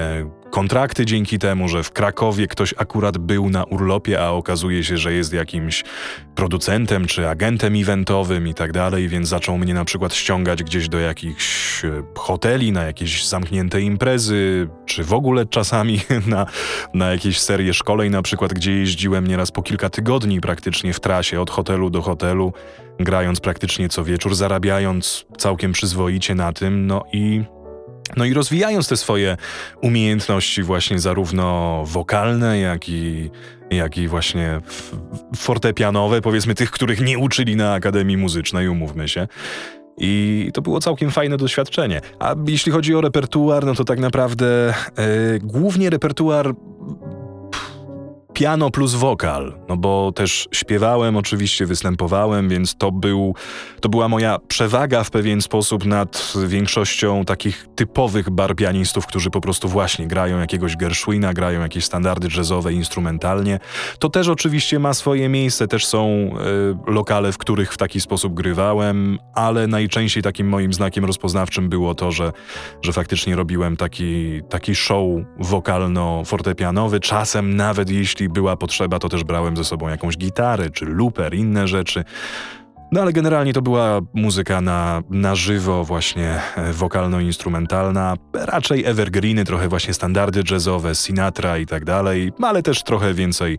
kontrakty 0.52 1.06
dzięki 1.06 1.40
temu, 1.40 1.68
że 1.68 1.84
w 1.84 1.92
Krakowie 1.92 2.48
ktoś 2.48 2.74
akurat 2.78 3.18
był 3.18 3.50
na 3.50 3.64
urlopie, 3.64 4.22
a 4.22 4.30
okazuje 4.30 4.84
się, 4.84 4.98
że 4.98 5.14
jest 5.14 5.34
jakimś 5.34 5.84
producentem 6.36 7.08
czy 7.08 7.30
agentem 7.30 7.76
eventowym 7.76 8.48
i 8.48 8.54
tak 8.54 8.72
dalej, 8.72 9.08
więc 9.08 9.28
zaczął 9.28 9.58
mnie 9.58 9.74
na 9.74 9.86
przykład 9.86 10.14
ściągać 10.14 10.64
gdzieś 10.64 10.90
do 10.90 11.00
jakichś 11.00 11.86
e, 11.86 12.04
hoteli, 12.18 12.72
na 12.72 12.84
jakieś 12.84 13.28
zamknięte 13.28 13.82
imprezy, 13.82 14.68
czy 14.86 15.04
w 15.04 15.14
ogóle 15.14 15.46
czasami 15.46 16.00
na, 16.28 16.46
na 16.94 17.07
jakieś 17.12 17.40
serie 17.40 17.74
szkoleń 17.74 18.12
na 18.12 18.22
przykład, 18.22 18.54
gdzie 18.54 18.72
jeździłem 18.72 19.28
nieraz 19.28 19.52
po 19.52 19.62
kilka 19.62 19.90
tygodni 19.90 20.42
praktycznie 20.42 20.94
w 20.94 21.00
trasie 21.00 21.42
od 21.42 21.50
hotelu 21.50 21.90
do 21.90 22.02
hotelu, 22.02 22.54
grając 23.00 23.40
praktycznie 23.40 23.90
co 23.90 24.04
wieczór, 24.04 24.36
zarabiając 24.36 25.26
całkiem 25.38 25.72
przyzwoicie 25.72 26.36
na 26.36 26.54
tym, 26.54 26.88
no 26.88 27.04
i 27.14 27.44
no 28.16 28.26
i 28.26 28.34
rozwijając 28.34 28.88
te 28.88 28.98
swoje 28.98 29.38
umiejętności 29.82 30.64
właśnie 30.64 31.00
zarówno 31.00 31.84
wokalne, 31.86 32.60
jak 32.60 32.90
i, 32.90 33.30
jak 33.72 33.98
i 33.98 34.08
właśnie 34.08 34.62
fortepianowe, 35.36 36.22
powiedzmy 36.22 36.56
tych, 36.56 36.72
których 36.72 37.02
nie 37.02 37.18
uczyli 37.18 37.56
na 37.56 37.74
Akademii 37.74 38.18
Muzycznej, 38.18 38.70
umówmy 38.70 39.08
się. 39.08 39.28
I 39.98 40.50
to 40.54 40.62
było 40.62 40.80
całkiem 40.80 41.12
fajne 41.12 41.38
doświadczenie. 41.38 42.02
A 42.20 42.36
jeśli 42.48 42.72
chodzi 42.72 42.96
o 42.96 43.02
repertuar, 43.02 43.66
no 43.66 43.76
to 43.76 43.84
tak 43.84 44.00
naprawdę 44.00 44.74
yy, 44.98 45.40
głównie 45.40 45.90
repertuar 45.90 46.54
piano 48.38 48.72
plus 48.72 48.94
wokal, 48.94 49.54
no 49.70 49.78
bo 49.78 50.12
też 50.12 50.48
śpiewałem, 50.52 51.18
oczywiście 51.18 51.66
występowałem, 51.66 52.50
więc 52.50 52.76
to, 52.76 52.92
był, 52.92 53.36
to 53.82 53.90
była 53.90 54.08
moja 54.08 54.38
przewaga 54.48 55.04
w 55.04 55.12
pewien 55.12 55.42
sposób 55.42 55.86
nad 55.86 56.34
większością 56.48 57.26
takich 57.26 57.66
typowych 57.76 58.30
barpianistów, 58.30 59.06
którzy 59.06 59.30
po 59.30 59.42
prostu 59.42 59.68
właśnie 59.68 60.08
grają 60.08 60.40
jakiegoś 60.40 60.76
Gershwina, 60.76 61.34
grają 61.34 61.62
jakieś 61.62 61.86
standardy 61.86 62.28
jazzowe 62.38 62.74
instrumentalnie. 62.74 63.60
To 64.00 64.10
też 64.10 64.28
oczywiście 64.28 64.80
ma 64.80 64.94
swoje 64.94 65.30
miejsce, 65.30 65.68
też 65.68 65.86
są 65.86 66.08
y, 66.88 66.92
lokale, 66.92 67.32
w 67.32 67.38
których 67.38 67.74
w 67.74 67.78
taki 67.78 68.02
sposób 68.02 68.34
grywałem, 68.34 69.20
ale 69.34 69.68
najczęściej 69.68 70.24
takim 70.24 70.50
moim 70.50 70.74
znakiem 70.74 71.06
rozpoznawczym 71.06 71.70
było 71.70 71.96
to, 71.96 72.12
że, 72.12 72.32
że 72.82 72.94
faktycznie 72.94 73.36
robiłem 73.36 73.78
taki, 73.78 74.42
taki 74.50 74.76
show 74.76 75.06
wokalno-fortepianowy, 75.40 77.00
czasem 77.00 77.56
nawet 77.56 77.90
jeśli 77.90 78.27
była 78.30 78.58
potrzeba, 78.58 79.00
to 79.00 79.10
też 79.10 79.24
brałem 79.24 79.58
ze 79.58 79.64
sobą 79.64 79.88
jakąś 79.88 80.18
gitarę 80.18 80.70
czy 80.70 80.86
looper, 80.86 81.34
inne 81.34 81.68
rzeczy. 81.68 82.04
No 82.92 83.02
ale 83.02 83.14
generalnie 83.14 83.54
to 83.54 83.62
była 83.62 84.00
muzyka 84.14 84.62
na, 84.62 85.02
na 85.10 85.36
żywo, 85.36 85.84
właśnie 85.84 86.42
e, 86.56 86.74
wokalno-instrumentalna, 86.74 88.16
raczej 88.34 88.86
evergreeny, 88.86 89.46
trochę 89.46 89.68
właśnie 89.68 89.94
standardy 89.94 90.44
jazzowe, 90.52 90.96
Sinatra 90.96 91.58
i 91.58 91.66
tak 91.66 91.86
dalej, 91.86 92.32
ale 92.44 92.64
też 92.64 92.84
trochę 92.84 93.14
więcej 93.14 93.58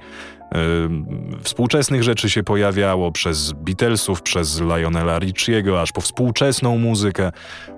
yy, 0.54 1.40
współczesnych 1.42 2.02
rzeczy 2.02 2.30
się 2.30 2.42
pojawiało, 2.42 3.12
przez 3.12 3.52
Beatlesów, 3.52 4.22
przez 4.22 4.60
Lionela 4.60 5.18
Richiego, 5.18 5.82
aż 5.82 5.92
po 5.92 6.00
współczesną 6.00 6.78
muzykę. 6.78 7.32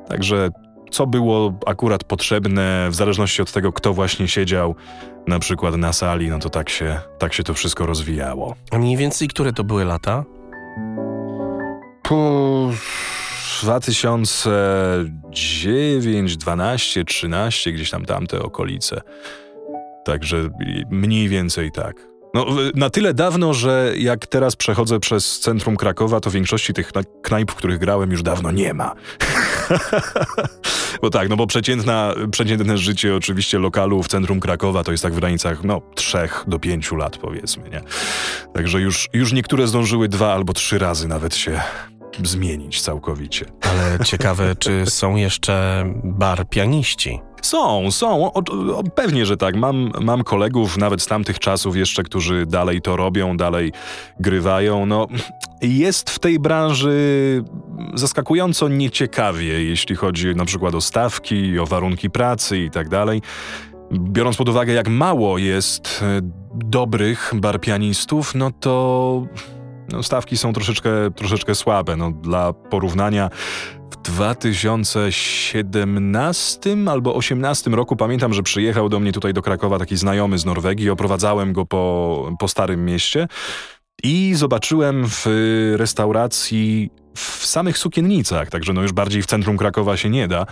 Także 0.09 0.49
co 0.91 1.07
było 1.07 1.55
akurat 1.67 2.05
potrzebne, 2.05 2.89
w 2.91 2.95
zależności 2.95 3.43
od 3.43 3.53
tego, 3.53 3.73
kto 3.73 3.95
właśnie 3.95 4.29
siedział 4.29 4.75
na 5.27 5.39
przykład 5.39 5.77
na 5.77 5.93
sali, 5.93 6.29
no 6.29 6.39
to 6.39 6.51
tak 6.51 6.69
się, 6.69 7.01
tak 7.19 7.33
się 7.33 7.43
to 7.43 7.55
wszystko 7.55 7.87
rozwijało. 7.87 8.57
A 8.71 8.79
mniej 8.79 8.97
więcej 8.97 9.29
które 9.29 9.53
to 9.53 9.65
były 9.65 9.85
lata? 9.85 10.25
Po 12.03 12.71
2009, 13.63 16.37
12, 16.37 17.05
13, 17.05 17.73
gdzieś 17.73 17.91
tam 17.91 18.05
tamte 18.05 18.43
okolice. 18.43 19.01
Także 20.05 20.49
mniej 20.91 21.29
więcej 21.29 21.73
tak. 21.73 22.11
No, 22.35 22.47
na 22.75 22.91
tyle 22.91 23.15
dawno, 23.15 23.55
że 23.55 23.93
jak 23.97 24.27
teraz 24.27 24.57
przechodzę 24.57 25.01
przez 25.01 25.41
centrum 25.41 25.77
Krakowa, 25.77 26.21
to 26.21 26.31
większości 26.31 26.73
tych 26.73 26.93
knajp, 27.23 27.51
w 27.51 27.55
których 27.55 27.79
grałem, 27.79 28.11
już 28.11 28.23
dawno 28.23 28.51
nie 28.51 28.75
ma. 28.75 28.95
bo 31.03 31.11
tak, 31.11 31.29
no 31.29 31.37
bo 31.37 31.47
przeciętna, 31.47 32.15
przeciętne 32.31 32.79
życie 32.79 33.17
oczywiście 33.17 33.59
lokalu 33.59 34.03
w 34.03 34.09
centrum 34.09 34.41
Krakowa 34.41 34.85
to 34.85 34.91
jest 34.93 35.03
tak 35.03 35.13
w 35.13 35.17
granicach, 35.17 35.65
no, 35.65 35.83
trzech 35.95 36.45
do 36.49 36.59
pięciu 36.59 36.97
lat 36.97 37.19
powiedzmy, 37.19 37.71
nie? 37.71 37.83
Także 38.55 38.81
już, 38.81 39.09
już 39.13 39.33
niektóre 39.33 39.67
zdążyły 39.67 40.09
dwa 40.09 40.35
albo 40.35 40.53
trzy 40.53 40.79
razy 40.79 41.09
nawet 41.09 41.37
się 41.37 41.61
zmienić 42.25 42.81
całkowicie. 42.81 43.47
Ale 43.61 44.05
ciekawe, 44.05 44.57
czy 44.57 44.87
są 44.87 45.17
jeszcze 45.17 45.85
bar 46.05 46.49
pianiści? 46.49 47.21
Są, 47.43 47.91
są. 47.91 48.33
O, 48.33 48.43
o, 48.77 48.83
pewnie, 48.95 49.27
że 49.27 49.37
tak. 49.37 49.57
Mam, 49.57 49.93
mam 50.01 50.25
kolegów 50.25 50.79
nawet 50.79 51.03
z 51.03 51.07
tamtych 51.07 51.39
czasów 51.39 51.77
jeszcze, 51.77 52.03
którzy 52.03 52.47
dalej 52.47 52.83
to 52.83 52.97
robią, 52.97 53.37
dalej 53.37 53.73
grywają. 54.21 54.87
No, 54.87 55.07
jest 55.63 56.11
w 56.11 56.19
tej 56.19 56.39
branży 56.39 57.45
zaskakująco 57.95 58.69
nieciekawie, 58.69 59.65
jeśli 59.65 59.97
chodzi 59.97 60.35
na 60.35 60.45
przykład 60.45 60.75
o 60.75 60.81
stawki, 60.81 61.59
o 61.59 61.67
warunki 61.67 62.11
pracy 62.11 62.59
i 62.59 62.71
tak 62.71 62.89
dalej. 62.89 63.23
Biorąc 63.93 64.37
pod 64.37 64.49
uwagę, 64.49 64.73
jak 64.73 64.89
mało 64.89 65.39
jest 65.39 66.03
e, 66.03 66.21
dobrych 66.55 67.33
barpianistów, 67.35 68.35
no 68.35 68.51
to 68.61 69.27
no, 69.93 70.03
stawki 70.03 70.37
są 70.37 70.53
troszeczkę, 70.53 70.91
troszeczkę 71.17 71.55
słabe. 71.55 71.97
No, 71.97 72.11
dla 72.11 72.53
porównania, 72.53 73.31
w 73.91 73.97
2017 73.97 76.71
albo 76.87 77.11
2018 77.11 77.71
roku 77.71 77.97
pamiętam, 77.97 78.35
że 78.35 78.43
przyjechał 78.43 78.89
do 78.89 79.01
mnie 79.01 79.13
tutaj 79.13 79.35
do 79.35 79.43
Krakowa 79.43 79.79
taki 79.79 79.97
znajomy 79.97 80.39
z 80.39 80.45
Norwegii, 80.45 80.91
oprowadzałem 80.91 81.53
go 81.53 81.67
po, 81.67 82.33
po 82.39 82.49
Starym 82.49 82.85
Mieście 82.85 83.29
i 84.03 84.35
zobaczyłem 84.35 85.05
w 85.09 85.27
restauracji 85.77 86.91
w 87.15 87.47
samych 87.47 87.79
sukiennicach, 87.79 88.51
także 88.51 88.73
no 88.73 88.83
już 88.83 88.93
bardziej 88.93 89.23
w 89.23 89.27
centrum 89.27 89.57
Krakowa 89.57 89.97
się 89.97 90.11
nie 90.11 90.29
da, 90.29 90.47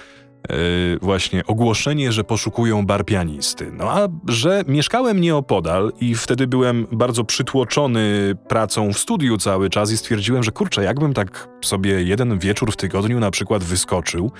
Yy, 0.48 0.98
właśnie 1.02 1.46
ogłoszenie, 1.46 2.12
że 2.12 2.24
poszukują 2.24 2.86
bar 2.86 3.04
pianisty. 3.04 3.72
No 3.72 3.90
a 3.90 4.08
że 4.28 4.62
mieszkałem 4.68 5.20
nieopodal 5.20 5.92
i 6.00 6.14
wtedy 6.14 6.46
byłem 6.46 6.86
bardzo 6.92 7.24
przytłoczony 7.24 8.34
pracą 8.48 8.92
w 8.92 8.98
studiu 8.98 9.38
cały 9.38 9.70
czas 9.70 9.92
i 9.92 9.96
stwierdziłem, 9.96 10.42
że 10.42 10.50
kurczę, 10.50 10.84
jakbym 10.84 11.14
tak 11.14 11.48
sobie 11.64 12.02
jeden 12.02 12.38
wieczór 12.38 12.72
w 12.72 12.76
tygodniu 12.76 13.20
na 13.20 13.30
przykład 13.30 13.64
wyskoczył, 13.64 14.30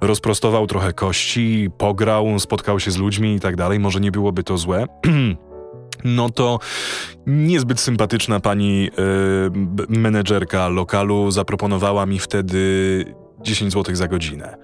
rozprostował 0.00 0.66
trochę 0.66 0.92
kości, 0.92 1.68
pograł, 1.78 2.38
spotkał 2.38 2.80
się 2.80 2.90
z 2.90 2.96
ludźmi 2.96 3.34
i 3.34 3.40
tak 3.40 3.56
dalej, 3.56 3.78
może 3.78 4.00
nie 4.00 4.10
byłoby 4.10 4.42
to 4.42 4.58
złe. 4.58 4.86
no 6.04 6.30
to 6.30 6.58
niezbyt 7.26 7.80
sympatyczna 7.80 8.40
pani 8.40 8.82
yy, 8.82 8.90
menedżerka 9.88 10.68
lokalu 10.68 11.30
zaproponowała 11.30 12.06
mi 12.06 12.18
wtedy 12.18 13.04
10 13.40 13.72
zł 13.72 13.94
za 13.94 14.08
godzinę. 14.08 14.56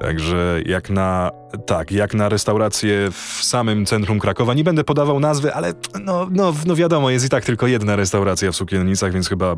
Także 0.00 0.60
jak 0.66 0.90
na, 0.90 1.30
tak, 1.66 1.92
jak 1.92 2.14
na 2.14 2.28
restaurację 2.28 3.10
w 3.10 3.44
samym 3.44 3.86
centrum 3.86 4.20
Krakowa, 4.20 4.54
nie 4.54 4.64
będę 4.64 4.84
podawał 4.84 5.20
nazwy, 5.20 5.54
ale 5.54 5.72
no, 6.04 6.28
no, 6.30 6.54
no 6.66 6.76
wiadomo, 6.76 7.10
jest 7.10 7.26
i 7.26 7.28
tak 7.28 7.44
tylko 7.44 7.66
jedna 7.66 7.96
restauracja 7.96 8.52
w 8.52 8.56
Sukiennicach, 8.56 9.12
więc 9.12 9.28
chyba 9.28 9.56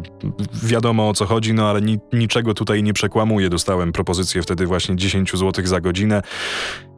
wiadomo 0.63 1.09
o 1.09 1.15
co 1.15 1.27
chodzi, 1.27 1.55
no 1.55 1.71
ale 1.71 1.81
ni 1.81 1.99
niczego 2.13 2.55
tutaj 2.55 2.83
nie 2.83 2.93
przekłamuję. 2.93 3.49
Dostałem 3.49 3.93
propozycję 3.93 4.43
wtedy 4.43 4.67
właśnie 4.67 4.97
10 4.97 5.33
zł 5.33 5.67
za 5.67 5.81
godzinę 5.81 6.23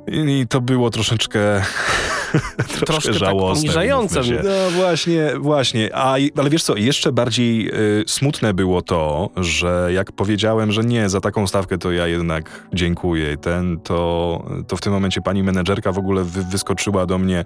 i 0.06 0.46
to 0.48 0.60
było 0.60 0.90
troszeczkę 0.90 1.62
troszkę, 2.56 2.86
troszkę 2.86 3.10
tak 3.10 3.18
żałosne, 3.18 3.62
poniżające. 3.62 4.18
mówmy 4.18 4.36
się. 4.36 4.42
No 4.44 4.70
właśnie, 4.70 5.32
właśnie. 5.40 5.90
A, 5.96 6.16
ale 6.36 6.50
wiesz 6.50 6.62
co, 6.62 6.76
jeszcze 6.76 7.12
bardziej 7.12 7.70
y, 8.00 8.04
smutne 8.06 8.54
było 8.54 8.82
to, 8.82 9.30
że 9.36 9.90
jak 9.92 10.12
powiedziałem, 10.12 10.72
że 10.72 10.84
nie, 10.84 11.08
za 11.08 11.20
taką 11.20 11.46
stawkę 11.46 11.78
to 11.78 11.92
ja 11.92 12.06
jednak 12.06 12.68
dziękuję. 12.74 13.36
Ten, 13.36 13.80
to, 13.80 14.42
to 14.68 14.76
w 14.76 14.80
tym 14.80 14.92
momencie 14.92 15.20
pani 15.20 15.42
menedżerka 15.42 15.92
w 15.92 15.98
ogóle 15.98 16.24
wy, 16.24 16.44
wyskoczyła 16.44 17.06
do 17.06 17.18
mnie 17.18 17.44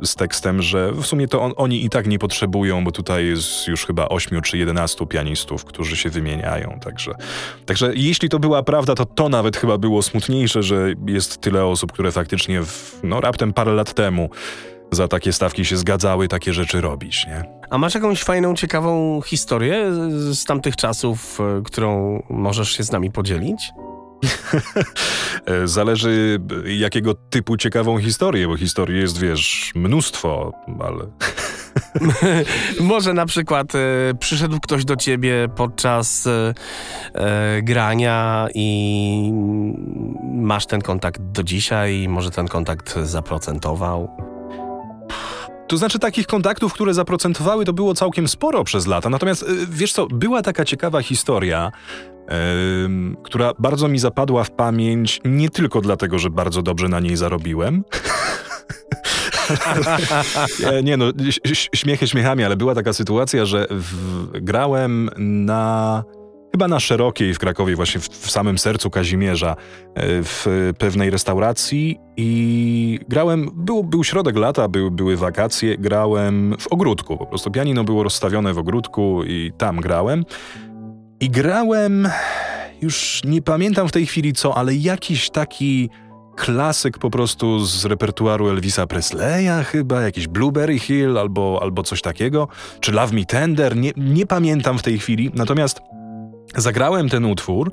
y, 0.00 0.06
z 0.06 0.14
tekstem, 0.14 0.62
że 0.62 0.92
w 0.92 1.06
sumie 1.06 1.28
to 1.28 1.42
on, 1.42 1.52
oni 1.56 1.84
i 1.84 1.90
tak 1.90 2.06
nie 2.06 2.18
potrzebują, 2.18 2.84
bo 2.84 2.92
tutaj 2.92 3.26
jest 3.26 3.68
już 3.68 3.86
chyba 3.86 4.08
8 4.08 4.42
czy 4.42 4.58
11 4.58 5.06
pianistów, 5.06 5.64
którzy 5.64 5.96
się 5.96 6.10
wymieniają. 6.10 6.78
Także, 6.84 7.14
także 7.66 7.92
jeśli 7.94 8.28
to 8.28 8.38
była 8.38 8.62
prawda, 8.62 8.94
to 8.94 9.04
to 9.04 9.28
nawet 9.28 9.56
chyba 9.56 9.78
było 9.78 10.02
smutniejsze, 10.02 10.62
że 10.62 10.94
jest 11.06 11.40
tyle 11.40 11.64
osób, 11.64 11.92
które 11.92 12.12
faktycznie 12.12 12.62
w, 12.62 13.00
no, 13.02 13.20
raptem 13.20 13.52
parę 13.52 13.72
lat 13.72 13.87
temu 13.94 14.30
za 14.92 15.08
takie 15.08 15.32
stawki 15.32 15.64
się 15.64 15.76
zgadzały 15.76 16.28
takie 16.28 16.52
rzeczy 16.52 16.80
robić, 16.80 17.26
nie? 17.26 17.44
A 17.70 17.78
masz 17.78 17.94
jakąś 17.94 18.22
fajną, 18.22 18.54
ciekawą 18.54 19.20
historię 19.20 19.92
z, 19.92 20.38
z 20.38 20.44
tamtych 20.44 20.76
czasów, 20.76 21.38
e, 21.40 21.62
którą 21.64 22.22
możesz 22.30 22.70
się 22.76 22.82
z 22.82 22.92
nami 22.92 23.10
podzielić? 23.10 23.60
E, 25.46 25.68
Zależy 25.68 26.38
e, 26.66 26.72
jakiego 26.72 27.14
typu 27.14 27.56
ciekawą 27.56 27.98
historię, 27.98 28.48
bo 28.48 28.56
historii 28.56 29.00
jest, 29.00 29.18
wiesz, 29.20 29.72
mnóstwo, 29.74 30.52
ale... 30.80 31.06
Może 32.80 33.14
na 33.14 33.26
przykład 33.26 33.74
e, 33.74 33.78
przyszedł 34.18 34.60
ktoś 34.60 34.84
do 34.84 34.96
ciebie 34.96 35.48
podczas 35.56 36.26
e, 36.26 36.54
e, 37.14 37.62
grania 37.62 38.48
i 38.54 39.32
masz 40.32 40.66
ten 40.66 40.80
kontakt 40.80 41.22
do 41.22 41.42
dzisiaj, 41.42 42.06
może 42.08 42.30
ten 42.30 42.48
kontakt 42.48 42.98
zaprocentował. 43.02 44.08
To 45.68 45.76
znaczy 45.76 45.98
takich 45.98 46.26
kontaktów, 46.26 46.72
które 46.72 46.94
zaprocentowały, 46.94 47.64
to 47.64 47.72
było 47.72 47.94
całkiem 47.94 48.28
sporo 48.28 48.64
przez 48.64 48.86
lata. 48.86 49.10
Natomiast 49.10 49.44
wiesz 49.68 49.92
co, 49.92 50.06
była 50.06 50.42
taka 50.42 50.64
ciekawa 50.64 51.02
historia, 51.02 51.72
która 53.22 53.52
bardzo 53.58 53.88
mi 53.88 53.98
zapadła 53.98 54.44
w 54.44 54.50
pamięć, 54.50 55.20
nie 55.24 55.50
tylko 55.50 55.80
dlatego, 55.80 56.18
że 56.18 56.30
bardzo 56.30 56.62
dobrze 56.62 56.88
na 56.88 57.00
niej 57.00 57.16
zarobiłem. 57.16 57.84
Nie, 60.72 60.82
nie 60.88 60.96
no, 60.96 61.12
śmiechy 61.74 62.08
śmiechami, 62.08 62.44
ale 62.44 62.56
była 62.56 62.74
taka 62.74 62.92
sytuacja, 62.92 63.46
że 63.46 63.66
w, 63.70 63.94
grałem 64.32 65.10
na... 65.16 66.04
Chyba 66.52 66.68
na 66.68 66.80
Szerokiej 66.80 67.34
w 67.34 67.38
Krakowie, 67.38 67.76
właśnie 67.76 68.00
w, 68.00 68.08
w 68.08 68.30
samym 68.30 68.58
sercu 68.58 68.90
Kazimierza, 68.90 69.50
e, 69.50 69.56
w 70.22 70.72
pewnej 70.78 71.10
restauracji 71.10 71.98
i 72.16 73.00
grałem, 73.08 73.50
był, 73.54 73.84
był 73.84 74.04
środek 74.04 74.36
lata, 74.36 74.68
był, 74.68 74.90
były 74.90 75.16
wakacje, 75.16 75.78
grałem 75.78 76.54
w 76.58 76.66
ogródku, 76.72 77.16
po 77.16 77.26
prostu 77.26 77.50
pianino 77.50 77.84
było 77.84 78.02
rozstawione 78.02 78.54
w 78.54 78.58
ogródku 78.58 79.24
i 79.24 79.52
tam 79.58 79.80
grałem. 79.80 80.24
I 81.20 81.30
grałem, 81.30 82.08
już 82.82 83.20
nie 83.24 83.42
pamiętam 83.42 83.88
w 83.88 83.92
tej 83.92 84.06
chwili 84.06 84.32
co, 84.32 84.56
ale 84.56 84.74
jakiś 84.74 85.30
taki 85.30 85.90
klasyk 86.38 86.98
po 86.98 87.10
prostu 87.10 87.58
z 87.66 87.84
repertuaru 87.84 88.48
Elvisa 88.48 88.86
Presleya 88.86 89.64
chyba, 89.64 90.02
jakiś 90.02 90.28
Blueberry 90.28 90.78
Hill 90.78 91.18
albo, 91.18 91.58
albo 91.62 91.82
coś 91.82 92.02
takiego, 92.02 92.48
czy 92.80 92.92
Love 92.92 93.14
Me 93.14 93.24
Tender, 93.24 93.76
nie, 93.76 93.92
nie 93.96 94.26
pamiętam 94.26 94.78
w 94.78 94.82
tej 94.82 94.98
chwili, 94.98 95.30
natomiast 95.34 95.80
zagrałem 96.56 97.08
ten 97.08 97.24
utwór 97.24 97.72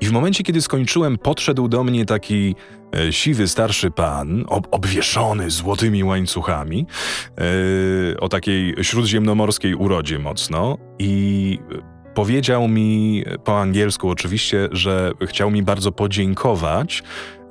i 0.00 0.06
w 0.06 0.12
momencie, 0.12 0.44
kiedy 0.44 0.62
skończyłem, 0.62 1.18
podszedł 1.18 1.68
do 1.68 1.84
mnie 1.84 2.04
taki 2.06 2.54
e, 2.96 3.12
siwy, 3.12 3.48
starszy 3.48 3.90
pan, 3.90 4.44
ob, 4.48 4.68
obwieszony 4.70 5.50
złotymi 5.50 6.04
łańcuchami, 6.04 6.86
e, 8.14 8.20
o 8.20 8.28
takiej 8.28 8.74
śródziemnomorskiej 8.82 9.74
urodzie 9.74 10.18
mocno 10.18 10.78
i 10.98 11.58
powiedział 12.14 12.68
mi 12.68 13.24
po 13.44 13.60
angielsku 13.60 14.10
oczywiście, 14.10 14.68
że 14.72 15.12
chciał 15.26 15.50
mi 15.50 15.62
bardzo 15.62 15.92
podziękować 15.92 17.02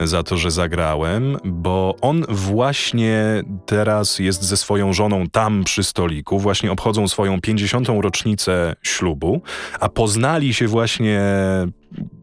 za 0.02 0.24
to, 0.24 0.38
że 0.38 0.52
zagrałem, 0.52 1.38
bo 1.46 1.96
on 2.02 2.24
właśnie 2.30 3.44
teraz 3.66 4.20
jest 4.20 4.44
ze 4.44 4.58
swoją 4.58 4.94
żoną 4.94 5.28
tam 5.32 5.64
przy 5.64 5.84
stoliku, 5.84 6.40
właśnie 6.40 6.72
obchodzą 6.72 7.08
swoją 7.08 7.42
50. 7.42 7.88
rocznicę 8.02 8.76
ślubu, 8.82 9.42
a 9.80 9.90
poznali 9.90 10.54
się 10.54 10.68
właśnie 10.68 11.22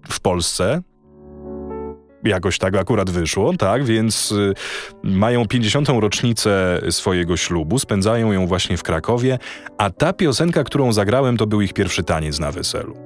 w 0.08 0.20
Polsce. 0.20 0.82
Jakoś 2.24 2.58
tak 2.58 2.76
akurat 2.76 3.10
wyszło, 3.10 3.56
tak, 3.56 3.84
więc 3.84 4.32
y, 4.32 4.54
mają 5.02 5.46
50. 5.46 5.88
rocznicę 5.88 6.80
swojego 6.90 7.36
ślubu, 7.36 7.78
spędzają 7.78 8.32
ją 8.32 8.46
właśnie 8.46 8.76
w 8.76 8.82
Krakowie, 8.82 9.38
a 9.78 9.90
ta 9.90 10.12
piosenka, 10.12 10.64
którą 10.64 10.92
zagrałem, 10.92 11.36
to 11.36 11.46
był 11.46 11.60
ich 11.60 11.72
pierwszy 11.72 12.04
taniec 12.04 12.38
na 12.38 12.52
weselu. 12.52 13.03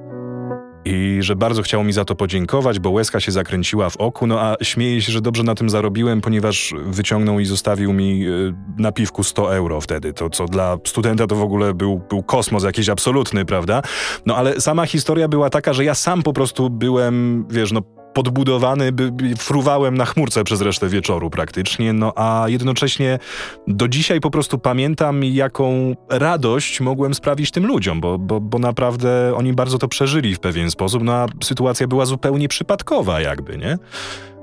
I 0.84 1.18
że 1.20 1.36
bardzo 1.36 1.62
chciał 1.62 1.84
mi 1.84 1.92
za 1.92 2.04
to 2.04 2.14
podziękować, 2.14 2.78
bo 2.78 2.90
łezka 2.90 3.20
się 3.20 3.32
zakręciła 3.32 3.90
w 3.90 3.96
oku, 3.96 4.26
no 4.26 4.40
a 4.40 4.56
śmieję 4.62 5.02
się, 5.02 5.12
że 5.12 5.20
dobrze 5.20 5.42
na 5.42 5.54
tym 5.54 5.70
zarobiłem, 5.70 6.20
ponieważ 6.20 6.74
wyciągnął 6.86 7.40
i 7.40 7.44
zostawił 7.44 7.92
mi 7.92 8.26
y, 8.26 8.54
na 8.78 8.92
piwku 8.92 9.24
100 9.24 9.54
euro 9.54 9.80
wtedy, 9.80 10.12
to 10.12 10.30
co 10.30 10.46
dla 10.46 10.78
studenta 10.86 11.26
to 11.26 11.36
w 11.36 11.42
ogóle 11.42 11.74
był, 11.74 12.00
był 12.08 12.22
kosmos 12.22 12.64
jakiś 12.64 12.88
absolutny, 12.88 13.44
prawda? 13.44 13.82
No 14.26 14.36
ale 14.36 14.60
sama 14.60 14.86
historia 14.86 15.28
była 15.28 15.50
taka, 15.50 15.72
że 15.72 15.84
ja 15.84 15.94
sam 15.94 16.22
po 16.22 16.32
prostu 16.32 16.70
byłem, 16.70 17.46
wiesz, 17.50 17.72
no 17.72 17.82
podbudowany, 18.18 18.92
by, 18.92 19.12
fruwałem 19.38 19.96
na 19.96 20.04
chmurce 20.04 20.44
przez 20.44 20.60
resztę 20.60 20.88
wieczoru 20.88 21.30
praktycznie, 21.30 21.92
no 21.92 22.12
a 22.16 22.44
jednocześnie 22.46 23.18
do 23.66 23.88
dzisiaj 23.88 24.20
po 24.20 24.30
prostu 24.30 24.58
pamiętam, 24.58 25.24
jaką 25.24 25.94
radość 26.10 26.80
mogłem 26.80 27.14
sprawić 27.14 27.50
tym 27.50 27.66
ludziom, 27.66 28.00
bo, 28.00 28.18
bo, 28.18 28.40
bo 28.40 28.58
naprawdę 28.58 29.32
oni 29.36 29.52
bardzo 29.52 29.78
to 29.78 29.88
przeżyli 29.88 30.34
w 30.34 30.40
pewien 30.40 30.70
sposób, 30.70 31.02
no 31.02 31.12
a 31.12 31.26
sytuacja 31.44 31.86
była 31.86 32.06
zupełnie 32.06 32.48
przypadkowa 32.48 33.20
jakby, 33.20 33.58
nie? 33.58 33.78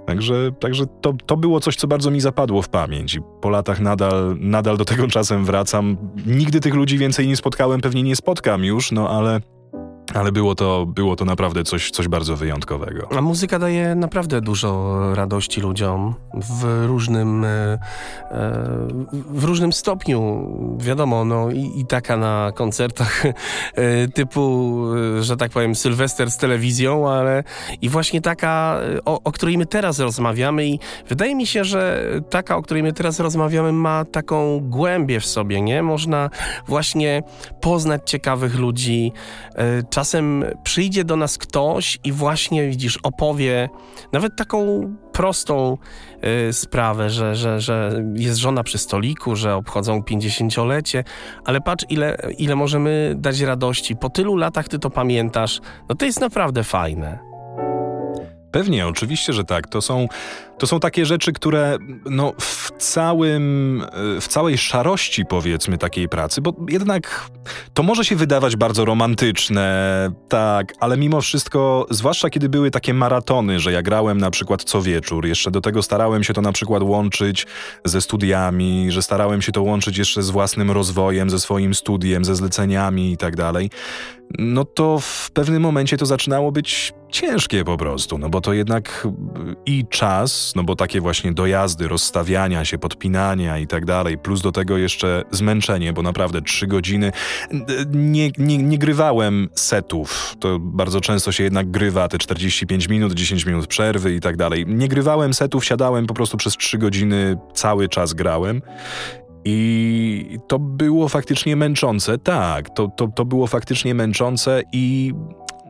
Także, 0.05 0.51
także 0.59 0.85
to, 1.01 1.13
to 1.25 1.37
było 1.37 1.59
coś, 1.59 1.75
co 1.75 1.87
bardzo 1.87 2.11
mi 2.11 2.21
zapadło 2.21 2.61
w 2.61 2.69
pamięć 2.69 3.15
i 3.15 3.19
po 3.41 3.49
latach 3.49 3.79
nadal, 3.79 4.35
nadal 4.39 4.77
do 4.77 4.85
tego 4.85 5.07
czasem 5.07 5.45
wracam. 5.45 5.97
Nigdy 6.25 6.59
tych 6.59 6.73
ludzi 6.73 6.97
więcej 6.97 7.27
nie 7.27 7.35
spotkałem, 7.35 7.81
pewnie 7.81 8.03
nie 8.03 8.15
spotkam 8.15 8.63
już, 8.63 8.91
no 8.91 9.09
ale, 9.09 9.39
ale 10.13 10.31
było 10.31 10.55
to, 10.55 10.85
było 10.85 11.15
to 11.15 11.25
naprawdę 11.25 11.63
coś, 11.63 11.91
coś 11.91 12.07
bardzo 12.07 12.35
wyjątkowego. 12.35 13.07
A 13.17 13.21
muzyka 13.21 13.59
daje 13.59 13.95
naprawdę 13.95 14.41
dużo 14.41 14.99
radości 15.15 15.61
ludziom 15.61 16.15
w 16.33 16.85
różnym, 16.87 17.45
e, 17.45 17.47
e, 17.47 17.77
w 19.29 19.43
różnym 19.43 19.73
stopniu. 19.73 20.49
Wiadomo, 20.79 21.25
no 21.25 21.51
i, 21.51 21.79
i 21.79 21.85
taka 21.85 22.17
na 22.17 22.51
koncertach 22.55 23.25
e, 23.25 24.07
typu, 24.07 24.81
że 25.19 25.37
tak 25.37 25.51
powiem, 25.51 25.75
Sylwester 25.75 26.31
z 26.31 26.37
telewizją, 26.37 27.09
ale 27.09 27.43
i 27.81 27.89
właśnie 27.89 28.21
taka, 28.21 28.79
o, 29.05 29.23
o 29.23 29.31
której 29.31 29.57
my 29.57 29.65
teraz 29.65 29.99
rozmawiamy 29.99 30.65
i 30.67 30.79
wydaje 31.09 31.35
mi 31.35 31.47
się, 31.47 31.63
że 31.63 32.05
taka, 32.29 32.57
o 32.57 32.61
której 32.61 32.83
my 32.83 32.93
teraz 32.93 33.19
rozmawiamy 33.19 33.71
ma 33.71 34.05
taką 34.05 34.59
głębię 34.59 35.19
w 35.19 35.25
sobie, 35.25 35.61
nie? 35.61 35.83
Można 35.83 36.29
właśnie 36.67 37.23
poznać 37.61 38.01
ciekawych 38.05 38.55
ludzi, 38.55 39.11
czasem 39.95 40.45
przyjdzie 40.63 41.03
do 41.03 41.15
nas 41.15 41.37
ktoś 41.37 41.99
i 42.03 42.11
właśnie 42.11 42.69
widzisz, 42.69 42.99
opowie 43.03 43.69
nawet 44.11 44.35
taką 44.35 44.89
prostą 45.11 45.77
y, 46.49 46.53
sprawę, 46.53 47.09
że, 47.09 47.35
że, 47.35 47.61
że 47.61 48.03
jest 48.15 48.37
żona 48.39 48.63
przy 48.63 48.77
stoliku, 48.77 49.35
że 49.35 49.55
obchodzą 49.55 49.99
50-lecie, 49.99 51.03
ale 51.45 51.61
patrz, 51.61 51.85
ile, 51.89 52.17
ile 52.37 52.55
możemy 52.55 53.13
dać 53.17 53.39
radości. 53.39 53.95
Po 53.95 54.09
tylu 54.09 54.35
latach 54.35 54.67
ty 54.67 54.79
to 54.79 54.89
pamiętasz. 54.89 55.61
No 55.89 55.95
to 55.95 56.05
jest 56.05 56.21
naprawdę 56.21 56.63
fajne. 56.63 57.34
Pewnie, 58.55 58.87
oczywiście, 58.87 59.33
że 59.33 59.43
tak. 59.43 59.67
To 59.67 59.81
są, 59.81 60.07
to 60.57 60.67
są 60.67 60.79
takie 60.79 61.05
rzeczy, 61.05 61.33
które 61.33 61.77
no, 62.05 62.33
w 62.39 62.71
całym, 62.77 63.81
y, 64.17 64.21
w 64.21 64.27
całej 64.27 64.57
szarości 64.57 65.25
powiedzmy 65.25 65.77
takiej 65.77 66.09
pracy, 66.09 66.41
bo 66.41 66.53
jednak 66.69 67.29
to 67.73 67.83
może 67.83 68.05
się 68.05 68.15
wydawać 68.15 68.55
bardzo 68.55 68.85
romantyczne, 68.85 70.09
tak, 70.29 70.73
ale 70.79 70.97
mimo 70.97 71.21
wszystko, 71.21 71.87
zwłaszcza 71.89 72.29
kiedy 72.29 72.49
były 72.49 72.71
takie 72.71 72.93
maratony, 72.93 73.59
że 73.59 73.71
ja 73.71 73.81
grałem 73.81 74.17
na 74.17 74.31
przykład 74.31 74.63
co 74.63 74.81
wieczór, 74.81 75.25
jeszcze 75.25 75.51
do 75.51 75.61
tego 75.61 75.83
starałem 75.83 76.23
się 76.23 76.33
to 76.33 76.41
na 76.41 76.51
przykład 76.51 76.83
łączyć 76.83 77.47
ze 77.85 78.01
studiami, 78.01 78.91
że 78.91 79.01
starałem 79.01 79.41
się 79.41 79.51
to 79.51 79.63
łączyć 79.63 79.97
jeszcze 79.97 80.23
z 80.23 80.29
własnym 80.29 80.71
rozwojem, 80.71 81.29
ze 81.29 81.39
swoim 81.39 81.73
studiem, 81.73 82.25
ze 82.25 82.35
zleceniami 82.35 83.11
i 83.11 83.17
tak 83.17 83.35
dalej. 83.35 83.69
No 84.39 84.65
to 84.65 84.99
w 84.99 85.31
pewnym 85.31 85.61
momencie 85.61 85.97
to 85.97 86.05
zaczynało 86.05 86.51
być 86.51 86.93
ciężkie 87.09 87.63
po 87.63 87.77
prostu, 87.77 88.17
no 88.17 88.29
bo 88.29 88.41
to 88.41 88.53
jednak 88.53 89.07
i 89.65 89.85
czas, 89.89 90.53
no 90.55 90.63
bo 90.63 90.75
takie 90.75 91.01
właśnie 91.01 91.33
dojazdy, 91.33 91.87
rozstawiania 91.87 92.65
się, 92.65 92.77
podpinania 92.77 93.57
i 93.57 93.67
tak 93.67 93.85
dalej, 93.85 94.17
plus 94.17 94.41
do 94.41 94.51
tego 94.51 94.77
jeszcze 94.77 95.23
zmęczenie, 95.31 95.93
bo 95.93 96.01
naprawdę 96.01 96.41
trzy 96.41 96.67
godziny. 96.67 97.11
Nie, 97.91 98.31
nie, 98.37 98.57
nie 98.57 98.77
grywałem 98.77 99.49
setów, 99.53 100.35
to 100.39 100.59
bardzo 100.59 101.01
często 101.01 101.31
się 101.31 101.43
jednak 101.43 101.71
grywa 101.71 102.07
te 102.07 102.17
45 102.17 102.89
minut, 102.89 103.13
10 103.13 103.45
minut 103.45 103.67
przerwy 103.67 104.13
i 104.13 104.19
tak 104.19 104.37
dalej. 104.37 104.65
Nie 104.67 104.87
grywałem 104.87 105.33
setów, 105.33 105.65
siadałem 105.65 106.07
po 106.07 106.13
prostu 106.13 106.37
przez 106.37 106.57
trzy 106.57 106.77
godziny, 106.77 107.37
cały 107.53 107.89
czas 107.89 108.13
grałem 108.13 108.61
i 109.45 110.39
to 110.47 110.59
było 110.59 111.09
faktycznie 111.09 111.55
męczące, 111.55 112.17
tak, 112.17 112.69
to, 112.69 112.87
to, 112.87 113.07
to 113.07 113.25
było 113.25 113.47
faktycznie 113.47 113.95
męczące 113.95 114.61
i 114.71 115.13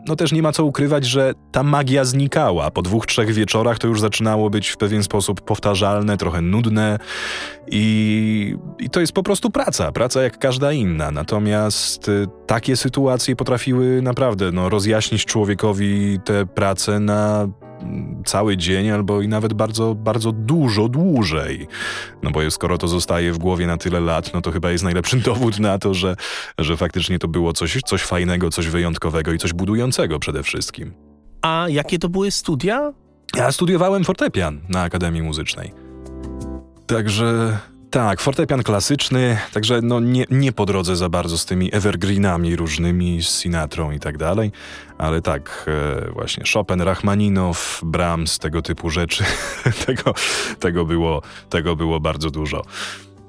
no 0.08 0.16
też 0.16 0.32
nie 0.32 0.42
ma 0.42 0.52
co 0.52 0.66
ukrywać, 0.66 1.06
że 1.06 1.34
ta 1.52 1.64
magia 1.64 2.06
znikała. 2.06 2.72
Po 2.72 2.82
dwóch, 2.82 3.06
trzech 3.06 3.34
wieczorach 3.34 3.80
to 3.80 3.88
już 3.88 4.02
zaczynało 4.02 4.50
być 4.50 4.70
w 4.70 4.78
pewien 4.78 5.04
sposób 5.04 5.42
powtarzalne, 5.42 6.18
trochę 6.18 6.42
nudne 6.42 7.00
i, 7.68 8.56
i 8.80 8.90
to 8.90 9.00
jest 9.00 9.14
po 9.14 9.24
prostu 9.24 9.50
praca, 9.50 9.92
praca 9.92 10.22
jak 10.22 10.38
każda 10.40 10.72
inna. 10.72 11.12
Natomiast 11.12 12.10
y, 12.10 12.28
takie 12.48 12.78
sytuacje 12.78 13.36
potrafiły 13.36 14.02
naprawdę 14.02 14.52
no, 14.52 14.70
rozjaśnić 14.70 15.26
człowiekowi 15.26 16.20
tę 16.26 16.46
pracę 16.46 17.00
na 17.00 17.48
cały 18.26 18.58
dzień 18.58 18.90
albo 18.90 19.22
i 19.22 19.28
nawet 19.28 19.54
bardzo, 19.54 19.96
bardzo 19.96 20.32
dużo 20.32 20.90
dłużej. 20.90 21.68
No 22.24 22.32
bo 22.32 22.52
skoro 22.52 22.78
to 22.78 22.88
zostaje 22.88 23.34
w 23.34 23.38
głowie 23.38 23.68
na 23.68 23.78
tyle 23.78 24.00
lat, 24.00 24.34
no 24.34 24.42
to 24.42 24.52
chyba 24.52 24.72
jest 24.72 24.84
najlepszy 24.84 25.18
dowód 25.30 25.60
na 25.60 25.80
to, 25.80 25.94
że, 25.94 26.16
że 26.58 26.78
faktycznie 26.78 27.20
to 27.20 27.28
było 27.28 27.54
coś, 27.54 27.80
coś 27.86 28.02
fajnego, 28.02 28.50
coś 28.50 28.68
wyjątkowego 28.68 29.34
i 29.34 29.38
coś 29.38 29.54
budującego 29.54 30.20
przede 30.20 30.44
wszystkim. 30.44 30.94
A 31.42 31.66
jakie 31.70 32.00
to 32.00 32.10
były 32.10 32.32
studia? 32.32 32.94
Ja 33.36 33.52
studiowałem 33.52 34.04
fortepian 34.04 34.62
na 34.70 34.82
Akademii 34.82 35.22
Muzycznej. 35.22 35.74
Także 36.88 37.58
tak, 37.90 38.22
fortepian 38.22 38.64
klasyczny, 38.64 39.38
także 39.54 39.80
no 39.82 40.00
nie, 40.00 40.26
nie 40.32 40.52
po 40.52 40.66
drodze 40.66 40.96
za 40.96 41.10
bardzo 41.10 41.38
z 41.38 41.46
tymi 41.46 41.76
evergreenami 41.76 42.56
różnymi, 42.56 43.24
z 43.24 43.42
Sinatrą 43.42 43.92
i 43.92 44.00
tak 44.00 44.18
dalej, 44.18 44.52
ale 44.98 45.22
tak, 45.22 45.66
e, 46.08 46.12
właśnie 46.12 46.44
Chopin, 46.54 46.82
Rachmaninow, 46.82 47.82
Brahms, 47.84 48.40
tego 48.40 48.62
typu 48.62 48.90
rzeczy, 48.90 49.24
tego, 49.86 50.14
tego, 50.60 50.86
było, 50.86 51.22
tego 51.50 51.76
było 51.76 52.00
bardzo 52.00 52.30
dużo. 52.30 52.62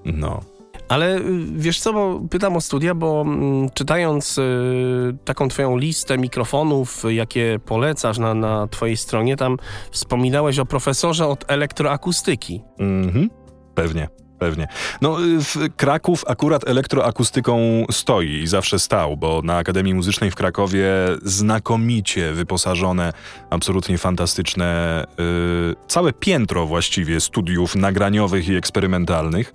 No. 0.05 0.40
Ale 0.88 1.19
y, 1.19 1.23
wiesz 1.57 1.81
co, 1.81 1.92
bo 1.92 2.21
pytam 2.31 2.57
o 2.57 2.61
studia, 2.61 2.95
bo 2.95 3.21
mm, 3.27 3.71
czytając 3.75 4.38
y, 4.38 5.16
taką 5.25 5.49
twoją 5.49 5.77
listę 5.77 6.19
mikrofonów, 6.19 7.03
jakie 7.09 7.59
polecasz 7.64 8.19
na, 8.19 8.35
na 8.35 8.66
twojej 8.66 8.97
stronie, 8.97 9.37
tam 9.37 9.57
wspominałeś 9.90 10.59
o 10.59 10.66
profesorze 10.66 11.27
od 11.27 11.45
elektroakustyki. 11.51 12.62
Mhm, 12.79 13.31
pewnie. 13.75 14.09
Pewnie. 14.38 14.68
No, 15.01 15.25
y, 15.25 15.40
w 15.40 15.57
Kraków 15.77 16.25
akurat 16.27 16.68
elektroakustyką 16.68 17.85
stoi 17.90 18.42
i 18.42 18.46
zawsze 18.46 18.79
stał, 18.79 19.16
bo 19.16 19.40
na 19.44 19.57
Akademii 19.57 19.94
Muzycznej 19.94 20.31
w 20.31 20.35
Krakowie 20.35 20.87
znakomicie 21.22 22.33
wyposażone, 22.33 23.12
absolutnie 23.51 23.99
fantastyczne, 23.99 25.05
yy, 25.18 25.75
całe 25.88 26.12
piętro 26.12 26.66
właściwie 26.66 27.20
studiów 27.20 27.77
nagraniowych 27.77 28.49
i 28.49 28.57
eksperymentalnych. 28.57 29.53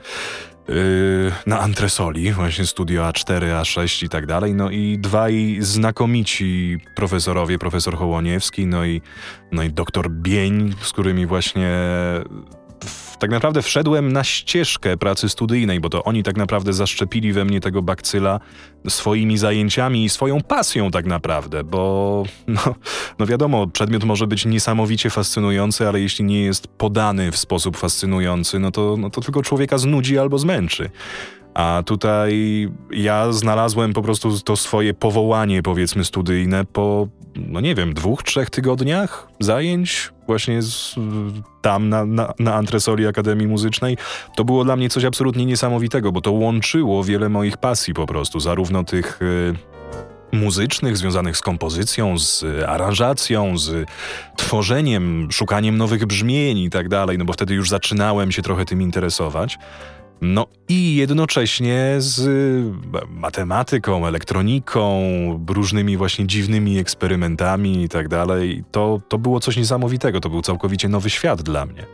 Yy, 0.67 1.31
na 1.45 1.59
antresoli, 1.59 2.31
właśnie 2.31 2.65
studio 2.65 3.03
A4, 3.03 3.61
A6 3.61 4.05
i 4.05 4.09
tak 4.09 4.25
dalej. 4.25 4.53
No 4.53 4.69
i 4.69 4.97
dwaj 4.99 5.57
znakomici 5.59 6.77
profesorowie, 6.95 7.59
profesor 7.59 7.97
Hołoniewski, 7.97 8.65
no 8.65 8.85
i, 8.85 9.01
no 9.51 9.63
i 9.63 9.69
doktor 9.69 10.09
Bień, 10.09 10.75
z 10.81 10.91
którymi 10.91 11.25
właśnie 11.25 11.69
tak 13.21 13.31
naprawdę 13.31 13.61
wszedłem 13.61 14.11
na 14.11 14.23
ścieżkę 14.23 14.97
pracy 14.97 15.29
studyjnej, 15.29 15.79
bo 15.79 15.89
to 15.89 16.03
oni 16.03 16.23
tak 16.23 16.37
naprawdę 16.37 16.73
zaszczepili 16.73 17.33
we 17.33 17.45
mnie 17.45 17.59
tego 17.59 17.81
bakcyla 17.81 18.39
swoimi 18.89 19.37
zajęciami 19.37 20.03
i 20.05 20.09
swoją 20.09 20.41
pasją 20.41 20.91
tak 20.91 21.05
naprawdę, 21.05 21.63
bo 21.63 22.23
no, 22.47 22.75
no 23.19 23.25
wiadomo, 23.25 23.67
przedmiot 23.67 24.03
może 24.03 24.27
być 24.27 24.45
niesamowicie 24.45 25.09
fascynujący, 25.09 25.87
ale 25.87 25.99
jeśli 25.99 26.25
nie 26.25 26.41
jest 26.43 26.67
podany 26.67 27.31
w 27.31 27.37
sposób 27.37 27.77
fascynujący, 27.77 28.59
no 28.59 28.71
to, 28.71 28.95
no 28.99 29.09
to 29.09 29.21
tylko 29.21 29.41
człowieka 29.41 29.77
znudzi 29.77 30.19
albo 30.19 30.37
zmęczy. 30.37 30.89
A 31.53 31.83
tutaj 31.85 32.69
ja 32.91 33.31
znalazłem 33.31 33.93
po 33.93 34.01
prostu 34.01 34.39
to 34.39 34.55
swoje 34.55 34.93
powołanie, 34.93 35.63
powiedzmy, 35.63 36.05
studyjne 36.05 36.65
po, 36.65 37.07
no 37.35 37.59
nie 37.59 37.75
wiem, 37.75 37.93
dwóch, 37.93 38.23
trzech 38.23 38.49
tygodniach 38.49 39.27
zajęć 39.39 40.11
właśnie 40.31 40.61
z, 40.61 40.95
tam 41.61 41.89
na, 41.89 42.05
na, 42.05 42.33
na 42.39 42.55
antresoli 42.55 43.07
Akademii 43.07 43.47
Muzycznej. 43.47 43.97
To 44.35 44.43
było 44.45 44.63
dla 44.63 44.75
mnie 44.75 44.89
coś 44.89 45.05
absolutnie 45.05 45.45
niesamowitego, 45.45 46.11
bo 46.11 46.21
to 46.21 46.31
łączyło 46.31 47.03
wiele 47.03 47.29
moich 47.29 47.57
pasji 47.57 47.93
po 47.93 48.05
prostu, 48.05 48.39
zarówno 48.39 48.83
tych... 48.83 49.21
Y 49.21 49.71
muzycznych, 50.31 50.97
związanych 50.97 51.37
z 51.37 51.41
kompozycją, 51.41 52.19
z 52.19 52.45
aranżacją, 52.67 53.57
z 53.57 53.89
tworzeniem, 54.37 55.27
szukaniem 55.31 55.77
nowych 55.77 56.05
brzmień 56.05 56.57
i 56.57 56.69
tak 56.69 56.89
dalej, 56.89 57.17
no 57.17 57.25
bo 57.25 57.33
wtedy 57.33 57.53
już 57.53 57.69
zaczynałem 57.69 58.31
się 58.31 58.41
trochę 58.41 58.65
tym 58.65 58.81
interesować. 58.81 59.59
No 60.21 60.47
i 60.69 60.95
jednocześnie 60.95 61.95
z 61.97 62.19
e, 62.19 63.07
matematyką, 63.09 64.07
elektroniką, 64.07 65.01
różnymi 65.49 65.97
właśnie 65.97 66.27
dziwnymi 66.27 66.77
eksperymentami 66.79 67.83
i 67.83 67.89
tak 67.89 68.07
dalej. 68.07 68.63
To, 68.71 69.01
to 69.09 69.17
było 69.17 69.39
coś 69.39 69.57
niesamowitego, 69.57 70.19
to 70.19 70.29
był 70.29 70.41
całkowicie 70.41 70.89
nowy 70.89 71.09
świat 71.09 71.41
dla 71.41 71.65
mnie. 71.65 71.85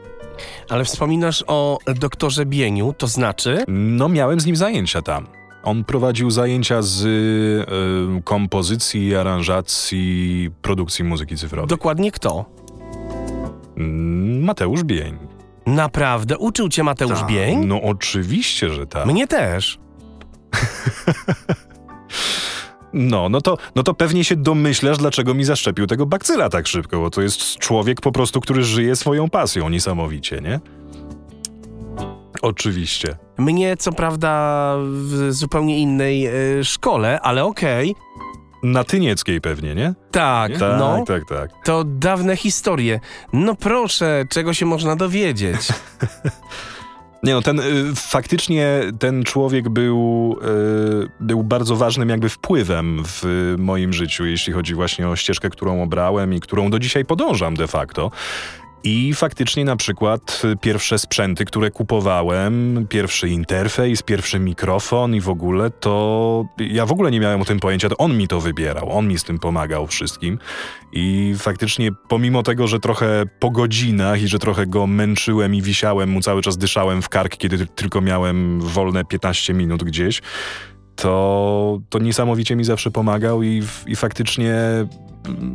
Ale 0.69 0.85
wspominasz 0.85 1.43
o 1.47 1.77
doktorze 1.99 2.45
Bieniu, 2.45 2.93
to 2.97 3.07
znaczy? 3.07 3.63
No 3.67 4.09
miałem 4.09 4.39
z 4.39 4.45
nim 4.45 4.55
zajęcia 4.55 5.01
tam. 5.01 5.27
On 5.63 5.83
prowadził 5.83 6.31
zajęcia 6.31 6.81
z 6.81 7.05
y, 7.05 8.23
kompozycji, 8.23 9.15
aranżacji, 9.15 10.49
produkcji 10.61 11.03
muzyki 11.03 11.37
cyfrowej. 11.37 11.67
Dokładnie 11.67 12.11
kto? 12.11 12.45
Mm, 13.77 14.43
Mateusz 14.43 14.83
Bień. 14.83 15.26
Naprawdę? 15.67 16.37
Uczył 16.37 16.69
cię 16.69 16.83
Mateusz 16.83 17.19
Ta, 17.19 17.25
Bień? 17.25 17.65
No 17.65 17.81
oczywiście, 17.81 18.69
że 18.69 18.87
tak. 18.87 19.05
Mnie 19.05 19.27
też. 19.27 19.79
No, 22.93 23.29
no 23.29 23.41
to, 23.41 23.57
no 23.75 23.83
to 23.83 23.93
pewnie 23.93 24.23
się 24.23 24.35
domyślasz, 24.35 24.97
dlaczego 24.97 25.33
mi 25.33 25.43
zaszczepił 25.43 25.87
tego 25.87 26.05
bakcyla 26.05 26.49
tak 26.49 26.67
szybko, 26.67 26.99
bo 26.99 27.09
to 27.09 27.21
jest 27.21 27.57
człowiek 27.57 28.01
po 28.01 28.11
prostu, 28.11 28.41
który 28.41 28.63
żyje 28.63 28.95
swoją 28.95 29.29
pasją 29.29 29.69
niesamowicie, 29.69 30.41
nie? 30.41 30.59
Oczywiście. 32.41 33.17
Mnie 33.37 33.77
co 33.77 33.91
prawda 33.91 34.73
w 34.79 35.27
zupełnie 35.29 35.79
innej 35.79 36.27
y, 36.59 36.63
szkole, 36.63 37.21
ale 37.21 37.45
okej. 37.45 37.91
Okay. 37.91 38.26
Na 38.63 38.83
Tynieckiej 38.83 39.41
pewnie, 39.41 39.75
nie? 39.75 39.93
Tak, 40.11 40.51
nie? 40.51 40.57
tak, 40.57 40.79
no. 40.79 41.03
Tak, 41.07 41.25
tak, 41.29 41.49
To 41.65 41.83
dawne 41.83 42.37
historie. 42.37 42.99
No 43.33 43.55
proszę, 43.55 44.25
czego 44.29 44.53
się 44.53 44.65
można 44.65 44.95
dowiedzieć? 44.95 45.67
Nie 47.23 47.33
no, 47.33 47.41
ten, 47.41 47.59
y, 47.59 47.63
faktycznie 47.95 48.81
ten 48.99 49.23
człowiek 49.23 49.69
był, 49.69 50.35
y, 51.03 51.09
był 51.19 51.43
bardzo 51.43 51.75
ważnym 51.75 52.09
jakby 52.09 52.29
wpływem 52.29 53.03
w 53.05 53.55
moim 53.57 53.93
życiu, 53.93 54.25
jeśli 54.25 54.53
chodzi 54.53 54.75
właśnie 54.75 55.09
o 55.09 55.15
ścieżkę, 55.15 55.49
którą 55.49 55.83
obrałem 55.83 56.33
i 56.33 56.39
którą 56.39 56.69
do 56.69 56.79
dzisiaj 56.79 57.05
podążam 57.05 57.55
de 57.55 57.67
facto. 57.67 58.11
I 58.89 59.13
faktycznie 59.13 59.65
na 59.65 59.75
przykład 59.75 60.41
pierwsze 60.61 60.99
sprzęty, 60.99 61.45
które 61.45 61.71
kupowałem, 61.71 62.85
pierwszy 62.89 63.29
interfejs, 63.29 64.03
pierwszy 64.03 64.39
mikrofon 64.39 65.15
i 65.15 65.21
w 65.21 65.29
ogóle, 65.29 65.69
to 65.69 66.45
ja 66.59 66.85
w 66.85 66.91
ogóle 66.91 67.11
nie 67.11 67.19
miałem 67.19 67.41
o 67.41 67.45
tym 67.45 67.59
pojęcia, 67.59 67.89
to 67.89 67.97
on 67.97 68.17
mi 68.17 68.27
to 68.27 68.41
wybierał, 68.41 68.97
on 68.97 69.07
mi 69.07 69.19
z 69.19 69.23
tym 69.23 69.39
pomagał 69.39 69.87
wszystkim. 69.87 70.39
I 70.93 71.35
faktycznie 71.37 71.89
pomimo 72.07 72.43
tego, 72.43 72.67
że 72.67 72.79
trochę 72.79 73.23
po 73.39 73.49
godzinach 73.49 74.21
i 74.21 74.27
że 74.27 74.39
trochę 74.39 74.67
go 74.67 74.87
męczyłem 74.87 75.55
i 75.55 75.61
wisiałem 75.61 76.09
mu 76.09 76.21
cały 76.21 76.41
czas 76.41 76.57
dyszałem 76.57 77.01
w 77.01 77.09
kark, 77.09 77.37
kiedy 77.37 77.65
tylko 77.65 78.01
miałem 78.01 78.61
wolne 78.61 79.05
15 79.05 79.53
minut 79.53 79.83
gdzieś, 79.83 80.21
to, 80.95 81.79
to 81.89 81.99
niesamowicie 81.99 82.55
mi 82.55 82.63
zawsze 82.63 82.91
pomagał 82.91 83.43
i, 83.43 83.63
i 83.87 83.95
faktycznie 83.95 84.55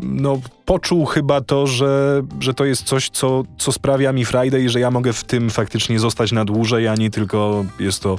no, 0.03 0.41
poczuł 0.65 1.05
chyba 1.05 1.41
to, 1.41 1.67
że, 1.67 2.23
że 2.41 2.55
to 2.55 2.65
jest 2.65 2.83
coś, 2.83 3.11
co, 3.11 3.43
co 3.59 3.73
sprawia 3.73 4.13
mi 4.13 4.25
frajdę 4.25 4.61
i 4.61 4.69
że 4.69 4.81
ja 4.81 4.91
mogę 4.91 5.13
w 5.13 5.25
tym 5.25 5.51
faktycznie 5.51 5.99
zostać 5.99 6.33
na 6.33 6.45
dłużej, 6.45 6.89
a 6.89 6.95
nie 6.95 7.11
tylko 7.11 7.65
jest 7.81 8.03
to 8.03 8.19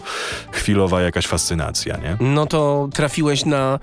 chwilowa 0.52 1.02
jakaś 1.02 1.28
fascynacja, 1.28 1.98
nie? 1.98 2.18
No 2.20 2.46
to 2.46 2.90
trafiłeś 2.94 3.46
na 3.46 3.80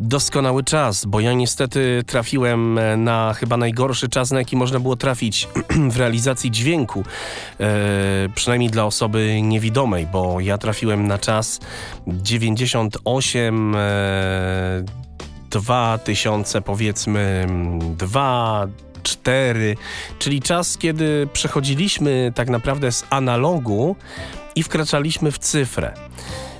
doskonały 0.00 0.64
czas, 0.64 1.04
bo 1.04 1.20
ja 1.20 1.32
niestety 1.32 2.02
trafiłem 2.06 2.78
e, 2.78 2.96
na 2.96 3.34
chyba 3.34 3.56
najgorszy 3.56 4.08
czas, 4.08 4.30
na 4.30 4.38
jaki 4.38 4.56
można 4.56 4.80
było 4.80 4.96
trafić 4.96 5.48
w 5.92 5.96
realizacji 5.96 6.50
dźwięku, 6.50 7.04
e, 7.60 8.28
przynajmniej 8.34 8.70
dla 8.70 8.84
osoby 8.84 9.42
niewidomej, 9.42 10.06
bo 10.06 10.40
ja 10.40 10.58
trafiłem 10.58 11.06
na 11.06 11.18
czas 11.18 11.60
98 12.06 13.74
e, 13.74 13.78
2000 15.50 16.60
powiedzmy 16.62 17.46
dwa, 17.96 18.66
cztery, 19.02 19.76
czyli 20.18 20.42
czas, 20.42 20.78
kiedy 20.78 21.28
przechodziliśmy 21.32 22.32
tak 22.34 22.48
naprawdę 22.48 22.92
z 22.92 23.04
analogu 23.10 23.96
i 24.54 24.62
wkraczaliśmy 24.62 25.32
w 25.32 25.38
cyfrę. 25.38 25.94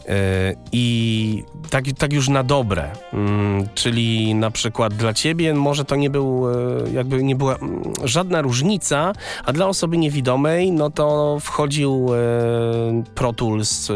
E, 0.09 0.55
I 0.73 1.45
tak, 1.71 1.85
tak 1.99 2.13
już 2.13 2.29
na 2.29 2.43
dobre. 2.43 2.91
Mm, 3.13 3.69
czyli 3.75 4.35
na 4.35 4.51
przykład 4.51 4.95
dla 4.95 5.15
ciebie 5.15 5.55
może 5.55 5.85
to 5.85 5.97
nie 5.97 6.11
był, 6.11 6.51
e, 6.51 6.91
jakby 6.93 7.23
nie 7.23 7.37
była 7.37 7.57
mm, 7.57 7.83
żadna 8.05 8.43
różnica, 8.43 9.13
a 9.45 9.53
dla 9.53 9.67
osoby 9.67 9.99
niewidomej, 9.99 10.73
no 10.73 10.91
to 10.91 11.39
wchodził 11.41 12.09
e, 12.15 12.19
Pro 13.15 13.33
Tools 13.33 13.89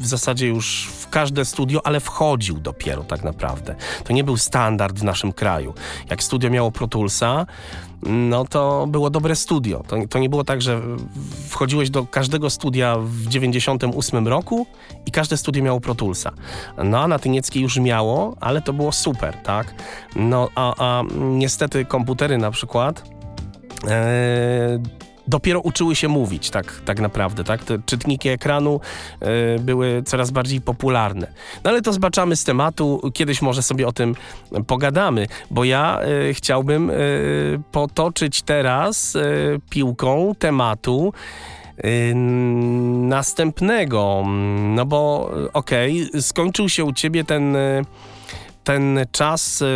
w 0.00 0.06
zasadzie 0.06 0.46
już 0.46 0.88
w 0.98 1.08
każde 1.08 1.44
studio, 1.44 1.86
ale 1.86 2.00
wchodził 2.00 2.58
dopiero 2.58 3.02
tak 3.02 3.24
naprawdę. 3.24 3.74
To 4.04 4.12
nie 4.12 4.24
był 4.24 4.36
standard 4.36 4.98
w 4.98 5.04
naszym 5.04 5.32
kraju. 5.32 5.74
Jak 6.10 6.22
studio 6.22 6.50
miało 6.50 6.70
Pro 6.70 6.88
Toolsa, 6.88 7.46
no 8.02 8.44
to 8.44 8.86
było 8.86 9.10
dobre 9.10 9.36
studio. 9.36 9.82
To, 9.88 9.96
to 10.08 10.18
nie 10.18 10.28
było 10.28 10.44
tak, 10.44 10.62
że 10.62 10.80
wchodziłeś 11.48 11.90
do 11.90 12.06
każdego 12.06 12.50
studia 12.50 12.96
w 12.98 13.26
98 13.26 14.28
roku 14.28 14.66
i 15.06 15.10
każde 15.10 15.36
studio 15.36 15.64
miało 15.64 15.80
Pro 15.80 15.94
Toolsa. 15.94 16.32
No 16.84 17.00
a 17.00 17.08
na 17.08 17.18
Tynieckiej 17.18 17.62
już 17.62 17.78
miało, 17.78 18.36
ale 18.40 18.62
to 18.62 18.72
było 18.72 18.92
super, 18.92 19.36
tak? 19.36 19.74
No 20.16 20.48
a, 20.54 20.74
a 20.78 21.02
niestety 21.18 21.84
komputery 21.84 22.38
na 22.38 22.50
przykład 22.50 23.04
e, 23.88 24.78
dopiero 25.26 25.60
uczyły 25.60 25.96
się 25.96 26.08
mówić, 26.08 26.50
tak, 26.50 26.80
tak 26.84 27.00
naprawdę, 27.00 27.44
tak? 27.44 27.64
Te 27.64 27.78
czytniki 27.86 28.28
ekranu 28.28 28.80
y, 29.56 29.60
były 29.60 30.02
coraz 30.06 30.30
bardziej 30.30 30.60
popularne. 30.60 31.32
No 31.64 31.70
ale 31.70 31.82
to 31.82 31.92
zbaczamy 31.92 32.36
z 32.36 32.44
tematu, 32.44 33.10
kiedyś 33.14 33.42
może 33.42 33.62
sobie 33.62 33.86
o 33.86 33.92
tym 33.92 34.14
pogadamy, 34.66 35.26
bo 35.50 35.64
ja 35.64 36.00
y, 36.30 36.34
chciałbym 36.34 36.90
y, 36.90 37.60
potoczyć 37.72 38.42
teraz 38.42 39.16
piłką 39.70 40.34
tematu 40.38 41.12
następnego, 43.08 44.24
no 44.74 44.86
bo 44.86 45.30
okej, 45.52 46.08
okay, 46.08 46.22
skończył 46.22 46.68
się 46.68 46.84
u 46.84 46.92
ciebie 46.92 47.24
ten 47.24 47.56
ten 48.64 49.00
czas 49.12 49.62
y, 49.62 49.66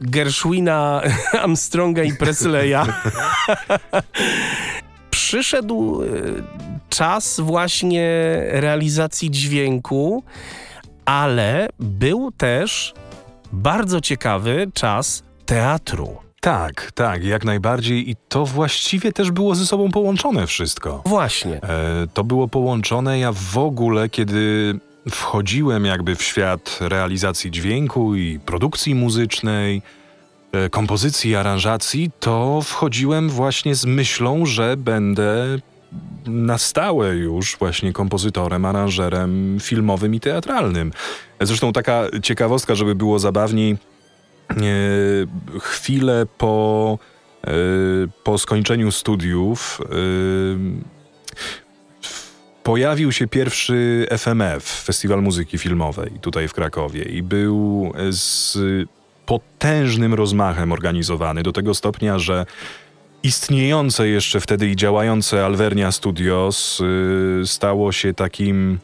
Gershwina, 0.00 1.02
Armstronga 1.42 2.02
i 2.02 2.12
Presleya. 2.12 2.82
Przyszedł 5.10 6.02
y, 6.02 6.42
czas 6.88 7.40
właśnie 7.40 8.10
realizacji 8.50 9.30
dźwięku, 9.30 10.22
ale 11.04 11.68
był 11.78 12.32
też 12.32 12.94
bardzo 13.52 14.00
ciekawy 14.00 14.70
czas 14.74 15.22
teatru. 15.46 16.16
Tak, 16.40 16.92
tak, 16.94 17.24
jak 17.24 17.44
najbardziej 17.44 18.10
i 18.10 18.16
to 18.28 18.46
właściwie 18.46 19.12
też 19.12 19.30
było 19.30 19.54
ze 19.54 19.66
sobą 19.66 19.90
połączone 19.90 20.46
wszystko. 20.46 21.02
Właśnie. 21.06 21.62
E, 21.62 22.06
to 22.14 22.24
było 22.24 22.48
połączone, 22.48 23.18
ja 23.18 23.32
w 23.32 23.58
ogóle, 23.58 24.08
kiedy 24.08 24.74
wchodziłem 25.10 25.84
jakby 25.84 26.16
w 26.16 26.22
świat 26.22 26.78
realizacji 26.80 27.50
dźwięku 27.50 28.14
i 28.14 28.38
produkcji 28.38 28.94
muzycznej, 28.94 29.82
e, 30.52 30.68
kompozycji, 30.68 31.36
aranżacji, 31.36 32.10
to 32.20 32.60
wchodziłem 32.62 33.30
właśnie 33.30 33.74
z 33.74 33.84
myślą, 33.84 34.46
że 34.46 34.76
będę 34.76 35.58
na 36.26 36.58
stałe 36.58 37.16
już 37.16 37.56
właśnie 37.58 37.92
kompozytorem, 37.92 38.64
aranżerem 38.64 39.58
filmowym 39.60 40.14
i 40.14 40.20
teatralnym. 40.20 40.92
Zresztą 41.40 41.72
taka 41.72 42.06
ciekawostka, 42.22 42.74
żeby 42.74 42.94
było 42.94 43.18
zabawniej, 43.18 43.76
e, 44.50 44.56
chwilę 45.60 46.26
po, 46.38 46.98
e, 47.46 47.50
po 48.24 48.38
skończeniu 48.38 48.92
studiów 48.92 49.80
pojawił 52.70 53.12
się 53.12 53.26
pierwszy 53.28 54.06
FMF, 54.10 54.64
Festiwal 54.64 55.22
Muzyki 55.22 55.58
Filmowej, 55.58 56.10
tutaj 56.20 56.48
w 56.48 56.54
Krakowie, 56.54 57.02
i 57.02 57.22
był 57.22 57.92
z 58.10 58.58
potężnym 59.26 60.14
rozmachem 60.14 60.72
organizowany, 60.72 61.42
do 61.42 61.52
tego 61.52 61.74
stopnia, 61.74 62.18
że 62.18 62.46
istniejące 63.22 64.08
jeszcze 64.08 64.40
wtedy 64.40 64.68
i 64.68 64.76
działające 64.76 65.44
Alvernia 65.44 65.92
Studios 65.92 66.80
y, 66.80 67.46
stało 67.46 67.92
się 67.92 68.14
takim 68.14 68.78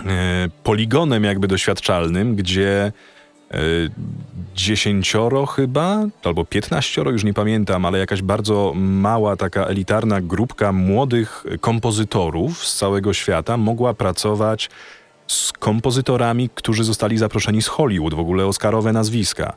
y, 0.00 0.04
poligonem 0.62 1.24
jakby 1.24 1.48
doświadczalnym, 1.48 2.36
gdzie 2.36 2.92
E, 2.92 3.11
dziesięcioro 4.54 5.46
chyba, 5.46 6.06
albo 6.24 6.44
piętnaścioro, 6.44 7.10
już 7.10 7.24
nie 7.24 7.34
pamiętam, 7.34 7.84
ale 7.84 7.98
jakaś 7.98 8.22
bardzo 8.22 8.72
mała, 8.76 9.36
taka 9.36 9.66
elitarna 9.66 10.20
grupka 10.20 10.72
młodych 10.72 11.44
kompozytorów 11.60 12.66
z 12.66 12.76
całego 12.76 13.12
świata 13.12 13.56
mogła 13.56 13.94
pracować 13.94 14.70
z 15.26 15.52
kompozytorami, 15.52 16.50
którzy 16.54 16.84
zostali 16.84 17.18
zaproszeni 17.18 17.62
z 17.62 17.66
Hollywood, 17.66 18.14
w 18.14 18.20
ogóle 18.20 18.46
Oscarowe 18.46 18.92
nazwiska. 18.92 19.52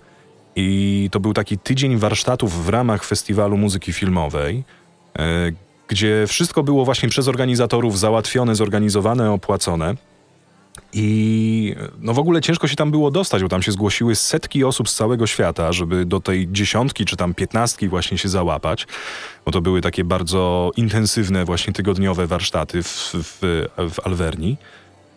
I 0.55 1.09
to 1.11 1.19
był 1.19 1.33
taki 1.33 1.57
tydzień 1.57 1.97
warsztatów 1.97 2.65
w 2.65 2.69
ramach 2.69 3.03
Festiwalu 3.03 3.57
Muzyki 3.57 3.93
Filmowej, 3.93 4.63
e, 5.19 5.51
gdzie 5.87 6.25
wszystko 6.27 6.63
było 6.63 6.85
właśnie 6.85 7.09
przez 7.09 7.27
organizatorów 7.27 7.99
załatwione, 7.99 8.55
zorganizowane, 8.55 9.31
opłacone. 9.31 9.95
I 10.93 11.75
no 11.99 12.13
w 12.13 12.19
ogóle 12.19 12.41
ciężko 12.41 12.67
się 12.67 12.75
tam 12.75 12.91
było 12.91 13.11
dostać, 13.11 13.41
bo 13.43 13.49
tam 13.49 13.61
się 13.61 13.71
zgłosiły 13.71 14.15
setki 14.15 14.63
osób 14.63 14.89
z 14.89 14.95
całego 14.95 15.27
świata, 15.27 15.71
żeby 15.71 16.05
do 16.05 16.19
tej 16.19 16.47
dziesiątki 16.51 17.05
czy 17.05 17.15
tam 17.15 17.33
piętnastki 17.33 17.87
właśnie 17.87 18.17
się 18.17 18.29
załapać, 18.29 18.87
bo 19.45 19.51
to 19.51 19.61
były 19.61 19.81
takie 19.81 20.03
bardzo 20.03 20.71
intensywne 20.77 21.45
właśnie 21.45 21.73
tygodniowe 21.73 22.27
warsztaty 22.27 22.83
w, 22.83 23.13
w, 23.13 23.65
w. 23.77 23.99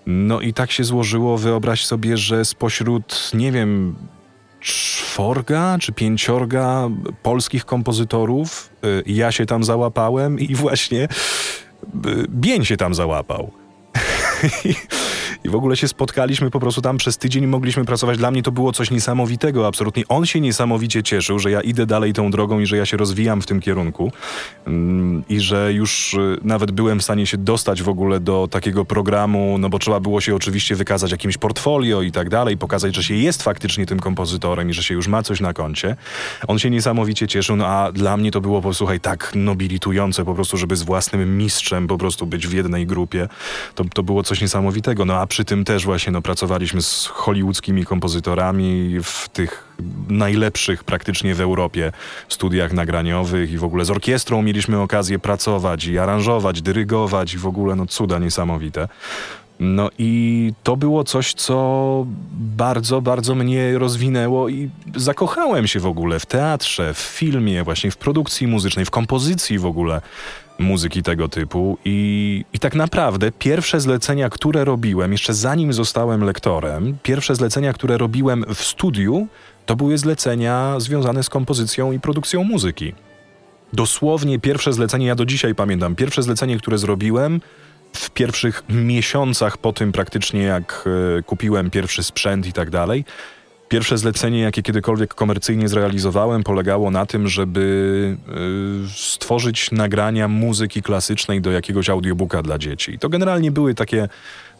No 0.06 0.40
i 0.40 0.52
tak 0.52 0.70
się 0.70 0.84
złożyło, 0.84 1.38
wyobraź 1.38 1.86
sobie, 1.86 2.16
że 2.16 2.44
spośród, 2.44 3.30
nie 3.34 3.52
wiem, 3.52 3.96
czworga 4.60 5.76
czy 5.80 5.92
pięciorga 5.92 6.88
polskich 7.22 7.64
kompozytorów 7.64 8.70
y, 8.84 9.02
ja 9.06 9.32
się 9.32 9.46
tam 9.46 9.64
załapałem 9.64 10.40
i 10.40 10.54
właśnie 10.54 11.04
y, 11.04 11.08
Bień 12.28 12.64
się 12.64 12.76
tam 12.76 12.94
załapał. 12.94 13.50
I 15.44 15.48
w 15.48 15.54
ogóle 15.54 15.76
się 15.76 15.88
spotkaliśmy 15.88 16.50
po 16.50 16.60
prostu 16.60 16.82
tam 16.82 16.96
przez 16.96 17.18
tydzień 17.18 17.44
i 17.44 17.46
mogliśmy 17.46 17.84
pracować. 17.84 18.18
Dla 18.18 18.30
mnie 18.30 18.42
to 18.42 18.52
było 18.52 18.72
coś 18.72 18.90
niesamowitego, 18.90 19.66
absolutnie. 19.66 20.04
On 20.08 20.26
się 20.26 20.40
niesamowicie 20.40 21.02
cieszył, 21.02 21.38
że 21.38 21.50
ja 21.50 21.60
idę 21.60 21.86
dalej 21.86 22.12
tą 22.12 22.30
drogą 22.30 22.60
i 22.60 22.66
że 22.66 22.76
ja 22.76 22.86
się 22.86 22.96
rozwijam 22.96 23.42
w 23.42 23.46
tym 23.46 23.60
kierunku. 23.60 24.12
Mm, 24.66 25.24
I 25.28 25.40
że 25.40 25.72
już 25.72 26.14
y, 26.14 26.38
nawet 26.42 26.70
byłem 26.70 27.00
w 27.00 27.02
stanie 27.02 27.26
się 27.26 27.38
dostać 27.38 27.82
w 27.82 27.88
ogóle 27.88 28.20
do 28.20 28.48
takiego 28.50 28.84
programu, 28.84 29.56
no 29.58 29.68
bo 29.68 29.78
trzeba 29.78 30.00
było 30.00 30.20
się 30.20 30.34
oczywiście 30.34 30.74
wykazać 30.74 31.10
jakimś 31.10 31.38
portfolio 31.38 32.02
i 32.02 32.12
tak 32.12 32.28
dalej, 32.28 32.56
pokazać, 32.56 32.94
że 32.94 33.02
się 33.02 33.14
jest 33.14 33.42
faktycznie 33.42 33.86
tym 33.86 34.00
kompozytorem 34.00 34.70
i 34.70 34.72
że 34.72 34.82
się 34.82 34.94
już 34.94 35.08
ma 35.08 35.22
coś 35.22 35.40
na 35.40 35.52
koncie. 35.52 35.96
On 36.48 36.58
się 36.58 36.70
niesamowicie 36.70 37.28
cieszył, 37.28 37.56
no 37.56 37.66
a 37.66 37.92
dla 37.92 38.16
mnie 38.16 38.30
to 38.30 38.40
było, 38.40 38.62
posłuchaj, 38.62 39.00
tak 39.00 39.32
nobilitujące 39.34 40.24
po 40.24 40.34
prostu, 40.34 40.56
żeby 40.56 40.76
z 40.76 40.82
własnym 40.82 41.38
mistrzem 41.38 41.86
po 41.86 41.98
prostu 41.98 42.26
być 42.26 42.46
w 42.46 42.52
jednej 42.52 42.86
grupie. 42.86 43.28
To, 43.74 43.84
to 43.84 44.02
było 44.02 44.22
coś 44.22 44.40
niesamowitego. 44.40 45.04
No 45.04 45.14
a 45.14 45.26
przy 45.28 45.44
tym 45.44 45.64
też 45.64 45.84
właśnie 45.84 46.12
no, 46.12 46.22
pracowaliśmy 46.22 46.82
z 46.82 47.06
hollywoodzkimi 47.06 47.84
kompozytorami 47.84 48.98
w 49.02 49.28
tych 49.28 49.64
najlepszych 50.08 50.84
praktycznie 50.84 51.34
w 51.34 51.40
Europie 51.40 51.92
studiach 52.28 52.72
nagraniowych 52.72 53.52
i 53.52 53.58
w 53.58 53.64
ogóle 53.64 53.84
z 53.84 53.90
orkiestrą 53.90 54.42
mieliśmy 54.42 54.80
okazję 54.80 55.18
pracować 55.18 55.84
i 55.84 55.98
aranżować, 55.98 56.62
dyrygować 56.62 57.34
i 57.34 57.38
w 57.38 57.46
ogóle 57.46 57.76
no 57.76 57.86
cuda 57.86 58.18
niesamowite. 58.18 58.88
No 59.60 59.90
i 59.98 60.52
to 60.62 60.76
było 60.76 61.04
coś, 61.04 61.34
co 61.34 62.06
bardzo, 62.32 63.00
bardzo 63.00 63.34
mnie 63.34 63.78
rozwinęło 63.78 64.48
i 64.48 64.70
zakochałem 64.96 65.66
się 65.66 65.80
w 65.80 65.86
ogóle 65.86 66.20
w 66.20 66.26
teatrze, 66.26 66.94
w 66.94 66.98
filmie, 66.98 67.64
właśnie 67.64 67.90
w 67.90 67.96
produkcji 67.96 68.46
muzycznej, 68.46 68.84
w 68.84 68.90
kompozycji 68.90 69.58
w 69.58 69.66
ogóle 69.66 70.00
muzyki 70.58 71.02
tego 71.02 71.28
typu. 71.28 71.78
I, 71.84 72.44
I 72.52 72.58
tak 72.58 72.74
naprawdę 72.74 73.32
pierwsze 73.32 73.80
zlecenia, 73.80 74.30
które 74.30 74.64
robiłem, 74.64 75.12
jeszcze 75.12 75.34
zanim 75.34 75.72
zostałem 75.72 76.24
lektorem, 76.24 76.98
pierwsze 77.02 77.34
zlecenia, 77.34 77.72
które 77.72 77.98
robiłem 77.98 78.44
w 78.54 78.62
studiu, 78.62 79.26
to 79.66 79.76
były 79.76 79.98
zlecenia 79.98 80.74
związane 80.78 81.22
z 81.22 81.28
kompozycją 81.28 81.92
i 81.92 82.00
produkcją 82.00 82.44
muzyki. 82.44 82.94
Dosłownie 83.72 84.38
pierwsze 84.38 84.72
zlecenie, 84.72 85.06
ja 85.06 85.14
do 85.14 85.24
dzisiaj 85.24 85.54
pamiętam, 85.54 85.96
pierwsze 85.96 86.22
zlecenie, 86.22 86.58
które 86.58 86.78
zrobiłem 86.78 87.40
w 87.92 88.10
pierwszych 88.10 88.62
miesiącach 88.68 89.58
po 89.58 89.72
tym 89.72 89.92
praktycznie, 89.92 90.42
jak 90.42 90.84
e, 91.18 91.22
kupiłem 91.22 91.70
pierwszy 91.70 92.02
sprzęt 92.02 92.46
i 92.46 92.52
tak 92.52 92.70
dalej, 92.70 93.04
Pierwsze 93.68 93.98
zlecenie, 93.98 94.40
jakie 94.40 94.62
kiedykolwiek 94.62 95.14
komercyjnie 95.14 95.68
zrealizowałem, 95.68 96.42
polegało 96.42 96.90
na 96.90 97.06
tym, 97.06 97.28
żeby 97.28 98.16
y, 98.86 98.90
stworzyć 98.96 99.70
nagrania 99.70 100.28
muzyki 100.28 100.82
klasycznej 100.82 101.40
do 101.40 101.50
jakiegoś 101.50 101.90
audiobooka 101.90 102.42
dla 102.42 102.58
dzieci. 102.58 102.98
To 102.98 103.08
generalnie 103.08 103.50
były 103.50 103.74
takie 103.74 104.08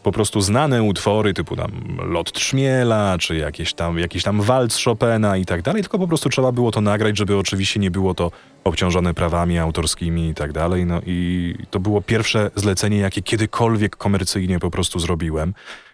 po 0.03 0.11
prostu 0.11 0.41
znane 0.41 0.83
utwory, 0.83 1.33
typu 1.33 1.55
tam 1.55 1.71
Lot 2.03 2.31
Trzmiela, 2.31 3.17
czy 3.19 3.35
jakieś 3.35 3.73
tam, 3.73 3.99
jakiś 3.99 4.23
tam 4.23 4.41
walc 4.41 4.83
Chopina 4.83 5.37
i 5.37 5.45
tak 5.45 5.61
dalej, 5.61 5.81
tylko 5.81 5.99
po 5.99 6.07
prostu 6.07 6.29
trzeba 6.29 6.51
było 6.51 6.71
to 6.71 6.81
nagrać, 6.81 7.17
żeby 7.17 7.37
oczywiście 7.37 7.79
nie 7.79 7.91
było 7.91 8.13
to 8.13 8.31
obciążone 8.63 9.13
prawami 9.13 9.59
autorskimi 9.59 10.29
i 10.29 10.33
tak 10.33 10.51
dalej. 10.51 10.85
No 10.85 11.01
i 11.05 11.55
to 11.69 11.79
było 11.79 12.01
pierwsze 12.01 12.51
zlecenie, 12.55 12.97
jakie 12.97 13.21
kiedykolwiek 13.21 13.95
komercyjnie 13.95 14.59
po 14.59 14.71
prostu 14.71 14.99
zrobiłem 14.99 15.53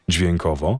dźwiękowo. 0.09 0.79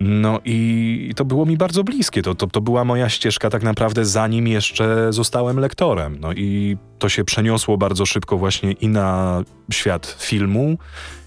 No 0.00 0.40
i 0.44 1.12
to 1.16 1.24
było 1.24 1.46
mi 1.46 1.56
bardzo 1.56 1.84
bliskie. 1.84 2.22
To, 2.22 2.34
to, 2.34 2.46
to 2.46 2.60
była 2.60 2.84
moja 2.84 3.08
ścieżka 3.08 3.50
tak 3.50 3.62
naprawdę 3.62 4.04
zanim 4.04 4.48
jeszcze 4.48 5.12
zostałem 5.12 5.58
lektorem. 5.58 6.16
No 6.20 6.32
i 6.32 6.76
to 6.98 7.08
się 7.08 7.24
przeniosło 7.24 7.78
bardzo 7.78 8.06
szybko 8.06 8.38
właśnie 8.38 8.72
i 8.72 8.88
na 8.88 9.42
świat 9.70 10.16
filmu, 10.20 10.78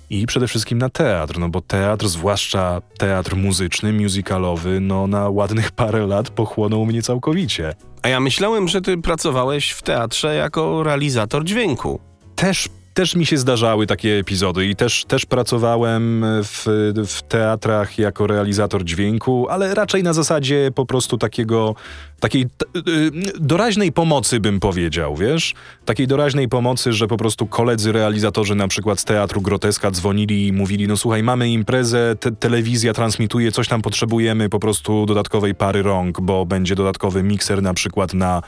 i 0.09 0.25
przede 0.25 0.47
wszystkim 0.47 0.77
na 0.77 0.89
teatr, 0.89 1.39
no 1.39 1.49
bo 1.49 1.61
teatr, 1.61 2.07
zwłaszcza 2.07 2.81
teatr 2.97 3.35
muzyczny, 3.35 3.93
musicalowy, 3.93 4.79
no 4.79 5.07
na 5.07 5.29
ładnych 5.29 5.71
parę 5.71 6.07
lat 6.07 6.29
pochłonął 6.29 6.85
mnie 6.85 7.01
całkowicie. 7.01 7.73
A 8.01 8.07
ja 8.07 8.19
myślałem, 8.19 8.67
że 8.67 8.81
ty 8.81 8.97
pracowałeś 8.97 9.71
w 9.71 9.81
teatrze 9.81 10.35
jako 10.35 10.83
realizator 10.83 11.43
dźwięku. 11.43 11.99
Też 12.35 12.69
też 12.93 13.15
mi 13.15 13.25
się 13.25 13.37
zdarzały 13.37 13.87
takie 13.87 14.19
epizody 14.19 14.65
i 14.65 14.75
też, 14.75 15.05
też 15.05 15.25
pracowałem 15.25 16.25
w, 16.43 16.65
w 17.07 17.21
teatrach 17.21 17.99
jako 17.99 18.27
realizator 18.27 18.83
dźwięku, 18.83 19.47
ale 19.49 19.73
raczej 19.73 20.03
na 20.03 20.13
zasadzie 20.13 20.71
po 20.75 20.85
prostu 20.85 21.17
takiego, 21.17 21.75
takiej 22.19 22.41
y, 22.41 23.11
doraźnej 23.39 23.91
pomocy 23.91 24.39
bym 24.39 24.59
powiedział, 24.59 25.15
wiesz? 25.15 25.53
Takiej 25.85 26.07
doraźnej 26.07 26.49
pomocy, 26.49 26.93
że 26.93 27.07
po 27.07 27.17
prostu 27.17 27.47
koledzy 27.47 27.91
realizatorzy 27.91 28.55
na 28.55 28.67
przykład 28.67 28.99
z 28.99 29.05
Teatru 29.05 29.41
Groteska 29.41 29.91
dzwonili 29.91 30.47
i 30.47 30.53
mówili, 30.53 30.87
no 30.87 30.97
słuchaj, 30.97 31.23
mamy 31.23 31.49
imprezę, 31.49 32.15
te, 32.19 32.31
telewizja 32.31 32.93
transmituje, 32.93 33.51
coś 33.51 33.67
tam 33.67 33.81
potrzebujemy, 33.81 34.49
po 34.49 34.59
prostu 34.59 35.05
dodatkowej 35.05 35.55
pary 35.55 35.83
rąk, 35.83 36.21
bo 36.21 36.45
będzie 36.45 36.75
dodatkowy 36.75 37.23
mikser 37.23 37.61
na 37.61 37.73
przykład 37.73 38.13
na 38.13 38.41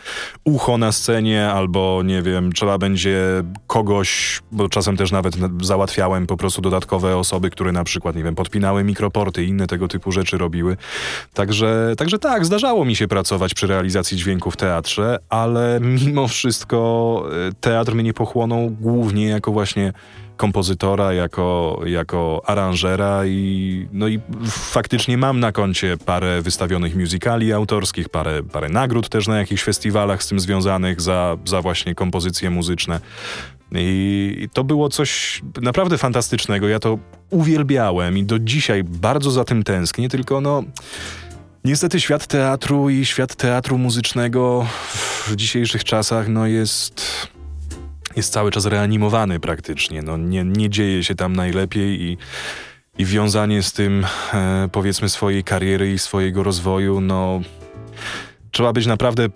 ucho 0.43 0.77
na 0.77 0.91
scenie, 0.91 1.49
albo 1.49 2.01
nie 2.03 2.21
wiem, 2.21 2.53
trzeba 2.53 2.77
będzie 2.77 3.43
kogoś 3.67 4.34
bo 4.51 4.69
czasem 4.69 4.97
też 4.97 5.11
nawet 5.11 5.35
załatwiałem 5.61 6.27
po 6.27 6.37
prostu 6.37 6.61
dodatkowe 6.61 7.17
osoby, 7.17 7.49
które 7.49 7.71
na 7.71 7.83
przykład, 7.83 8.15
nie 8.15 8.23
wiem, 8.23 8.35
podpinały 8.35 8.83
mikroporty 8.83 9.43
i 9.43 9.47
inne 9.47 9.67
tego 9.67 9.87
typu 9.87 10.11
rzeczy 10.11 10.37
robiły. 10.37 10.77
Także, 11.33 11.93
także 11.97 12.19
tak, 12.19 12.45
zdarzało 12.45 12.85
mi 12.85 12.95
się 12.95 13.07
pracować 13.07 13.53
przy 13.53 13.67
realizacji 13.67 14.17
dźwięku 14.17 14.51
w 14.51 14.57
teatrze, 14.57 15.19
ale 15.29 15.79
mimo 16.05 16.27
wszystko 16.27 17.23
e, 17.49 17.51
teatr 17.61 17.95
mnie 17.95 18.13
pochłonął 18.13 18.69
głównie 18.69 19.27
jako 19.27 19.51
właśnie 19.51 19.93
kompozytora, 20.37 21.13
jako, 21.13 21.79
jako 21.85 22.41
aranżera 22.45 23.25
i, 23.25 23.87
no 23.91 24.07
i 24.07 24.19
faktycznie 24.47 25.17
mam 25.17 25.39
na 25.39 25.51
koncie 25.51 25.97
parę 26.05 26.41
wystawionych 26.41 26.95
musicali 26.95 27.53
autorskich, 27.53 28.09
parę, 28.09 28.43
parę 28.43 28.69
nagród 28.69 29.09
też 29.09 29.27
na 29.27 29.37
jakichś 29.37 29.63
festiwalach 29.63 30.23
z 30.23 30.27
tym 30.27 30.39
związanych 30.39 31.01
za, 31.01 31.37
za 31.45 31.61
właśnie 31.61 31.95
kompozycje 31.95 32.49
muzyczne. 32.49 32.99
I 33.81 34.49
to 34.53 34.63
było 34.63 34.89
coś 34.89 35.41
naprawdę 35.61 35.97
fantastycznego. 35.97 36.67
Ja 36.67 36.79
to 36.79 36.99
uwielbiałem 37.29 38.17
i 38.17 38.23
do 38.23 38.39
dzisiaj 38.39 38.83
bardzo 38.83 39.31
za 39.31 39.43
tym 39.43 39.63
tęsknię, 39.63 40.09
tylko 40.09 40.41
no. 40.41 40.63
Niestety 41.63 42.01
świat 42.01 42.27
teatru 42.27 42.89
i 42.89 43.05
świat 43.05 43.35
teatru 43.35 43.77
muzycznego 43.77 44.67
w 45.27 45.35
dzisiejszych 45.35 45.83
czasach 45.83 46.27
no 46.27 46.47
jest, 46.47 47.27
jest 48.15 48.33
cały 48.33 48.51
czas 48.51 48.65
reanimowany 48.65 49.39
praktycznie. 49.39 50.01
No 50.01 50.17
nie, 50.17 50.43
nie 50.43 50.69
dzieje 50.69 51.03
się 51.03 51.15
tam 51.15 51.35
najlepiej 51.35 52.01
i, 52.01 52.17
i 52.97 53.05
wiązanie 53.05 53.63
z 53.63 53.73
tym 53.73 54.05
e, 54.33 54.69
powiedzmy 54.71 55.09
swojej 55.09 55.43
kariery 55.43 55.93
i 55.93 55.99
swojego 55.99 56.43
rozwoju, 56.43 57.01
no 57.01 57.41
trzeba 58.51 58.73
być 58.73 58.85
naprawdę 58.85 59.27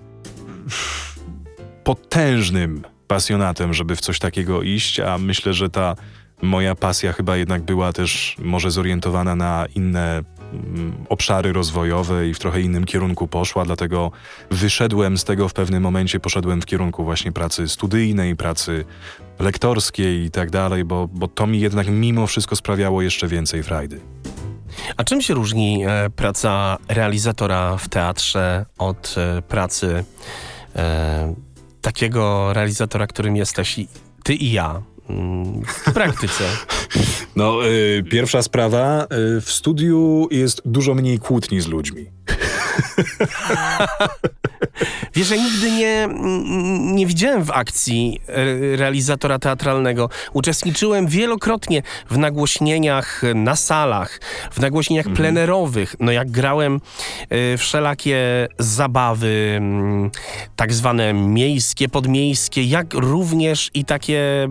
potężnym 1.84 2.84
pasjonatem, 3.10 3.74
żeby 3.74 3.96
w 3.96 4.02
coś 4.02 4.20
takiego 4.20 4.62
iść, 4.62 5.00
a 5.00 5.18
myślę, 5.18 5.54
że 5.54 5.70
ta 5.70 5.96
moja 6.42 6.76
pasja 6.76 7.14
chyba 7.14 7.38
jednak 7.38 7.62
była 7.62 7.94
też 7.94 8.36
może 8.40 8.72
zorientowana 8.72 9.36
na 9.36 9.66
inne 9.76 10.22
mm, 10.54 11.06
obszary 11.10 11.54
rozwojowe 11.54 12.28
i 12.28 12.34
w 12.34 12.40
trochę 12.40 12.62
innym 12.62 12.86
kierunku 12.86 13.28
poszła, 13.28 13.66
dlatego 13.66 14.12
wyszedłem 14.52 15.18
z 15.18 15.24
tego 15.24 15.50
w 15.50 15.54
pewnym 15.54 15.84
momencie, 15.84 16.20
poszedłem 16.20 16.62
w 16.62 16.66
kierunku 16.66 17.04
właśnie 17.04 17.32
pracy 17.32 17.68
studyjnej, 17.68 18.36
pracy 18.36 18.86
lektorskiej 19.40 20.24
i 20.24 20.32
tak 20.32 20.50
dalej, 20.50 20.86
bo, 20.86 21.08
bo 21.08 21.28
to 21.28 21.48
mi 21.48 21.60
jednak 21.60 21.88
mimo 21.88 22.28
wszystko 22.28 22.56
sprawiało 22.56 23.02
jeszcze 23.02 23.28
więcej 23.28 23.64
frajdy. 23.64 24.02
A 24.98 25.04
czym 25.04 25.22
się 25.22 25.34
różni 25.34 25.86
e, 25.88 26.10
praca 26.10 26.78
realizatora 26.88 27.78
w 27.78 27.90
teatrze 27.90 28.66
od 28.78 29.16
e, 29.18 29.42
pracy 29.42 30.04
e, 30.76 31.49
takiego 31.82 32.54
realizatora, 32.54 33.08
którym 33.08 33.36
jesteś 33.36 33.78
i 33.78 33.88
ty 34.24 34.34
i 34.34 34.52
ja 34.52 34.82
mm, 35.10 35.62
w 35.66 35.94
praktyce? 35.94 36.44
No, 37.36 37.68
y, 37.68 38.04
pierwsza 38.12 38.42
sprawa, 38.42 39.04
y, 39.38 39.42
w 39.42 39.52
studiu 39.52 40.28
jest 40.32 40.62
dużo 40.66 40.94
mniej 40.96 41.20
kłótni 41.20 41.62
z 41.62 41.68
ludźmi. 41.68 42.06
Wiesz, 45.16 45.30
ja 45.30 45.38
nigdy 45.38 45.72
nie, 45.72 46.10
nie 46.94 47.06
widziałem 47.06 47.44
w 47.44 47.52
akcji 47.52 48.22
realizatora 48.76 49.40
teatralnego. 49.40 50.10
Uczestniczyłem 50.34 51.08
wielokrotnie 51.08 51.84
w 52.10 52.18
nagłośnieniach 52.18 53.22
na 53.36 53.56
salach, 53.56 54.20
w 54.52 54.60
nagłośnieniach 54.60 55.06
mhm. 55.06 55.18
plenerowych. 55.18 55.96
No 56.00 56.12
jak 56.12 56.32
grałem 56.32 56.82
y, 57.54 57.58
wszelakie 57.58 58.48
zabawy, 58.60 59.56
mm, 59.58 60.12
tak 60.56 60.74
zwane 60.74 61.14
miejskie, 61.14 61.90
podmiejskie, 61.90 62.64
jak 62.64 62.94
również 62.94 63.72
i 63.74 63.86
takie 63.86 64.44
y, 64.44 64.48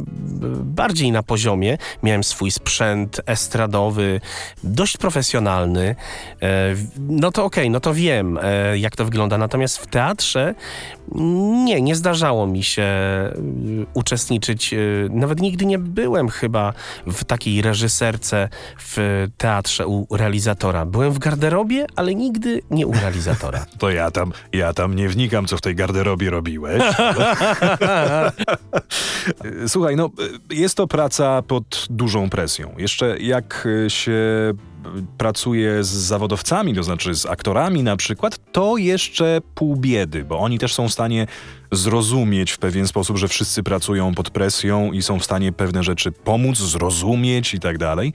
bardziej 0.65 1.13
na 1.13 1.23
poziomie. 1.23 1.79
Miałem 2.03 2.25
swój 2.25 2.51
sprzęt 2.51 3.21
estradowy, 3.27 4.21
dość 4.65 4.97
profesjonalny. 4.97 5.97
E, 6.43 6.75
no 6.99 7.33
to 7.33 7.45
okej, 7.45 7.65
okay, 7.65 7.71
no 7.71 7.81
to 7.81 7.95
wiem, 7.95 8.18
e, 8.43 8.79
jak 8.79 8.97
to 8.97 9.05
wygląda. 9.05 9.39
Natomiast 9.39 9.79
w 9.79 9.87
teatrze 9.87 10.55
nie, 11.65 11.81
nie 11.81 11.97
zdarzało 11.97 12.47
mi 12.47 12.63
się 12.63 12.83
y, 12.83 13.87
uczestniczyć. 13.95 14.73
Y, 14.73 15.09
nawet 15.13 15.41
nigdy 15.41 15.67
nie 15.67 15.79
byłem 15.79 16.29
chyba 16.29 16.73
w 17.07 17.25
takiej 17.25 17.63
reżyserce 17.63 18.49
w 18.79 19.27
teatrze 19.37 19.87
u 19.87 20.07
realizatora. 20.11 20.87
Byłem 20.87 21.13
w 21.13 21.19
garderobie, 21.19 21.87
ale 21.97 22.15
nigdy 22.15 22.63
nie 22.71 22.87
u 22.87 22.93
realizatora. 22.93 23.67
To 23.79 23.91
ja 23.91 24.11
tam, 24.11 24.33
ja 24.53 24.73
tam 24.73 24.95
nie 24.95 25.09
wnikam, 25.09 25.47
co 25.47 25.57
w 25.57 25.61
tej 25.61 25.75
garderobie 25.75 26.31
robiłeś. 26.31 26.83
Słuchaj, 29.67 29.97
no 29.97 30.11
jest 30.51 30.77
to 30.77 30.87
praca 30.87 31.43
pod 31.43 31.87
dużą 31.91 32.31
presją. 32.31 32.75
Jeszcze 32.79 33.19
jak 33.19 33.69
się 33.89 34.53
pracuje 35.19 35.85
z 35.85 35.89
zawodowcami, 35.89 36.75
to 36.75 36.83
znaczy 36.83 37.15
z 37.15 37.27
aktorami 37.27 37.83
na 37.83 37.97
przykład, 37.97 38.53
to 38.53 38.77
jeszcze 38.77 39.41
pół 39.55 39.77
biedy, 39.77 40.25
bo 40.25 40.39
oni 40.39 40.59
też 40.59 40.75
są 40.75 40.89
w 40.89 40.93
stanie 40.93 41.27
zrozumieć 41.73 42.51
w 42.51 42.59
pewien 42.59 42.87
sposób, 42.87 43.17
że 43.17 43.29
wszyscy 43.29 43.63
pracują 43.63 44.15
pod 44.15 44.31
presją 44.31 44.93
i 44.93 45.03
są 45.03 45.19
w 45.19 45.25
stanie 45.25 45.53
pewne 45.53 45.83
rzeczy 45.83 46.13
pomóc, 46.13 46.59
zrozumieć 46.59 47.55
i 47.55 47.61
tak 47.61 47.79
dalej. 47.79 48.13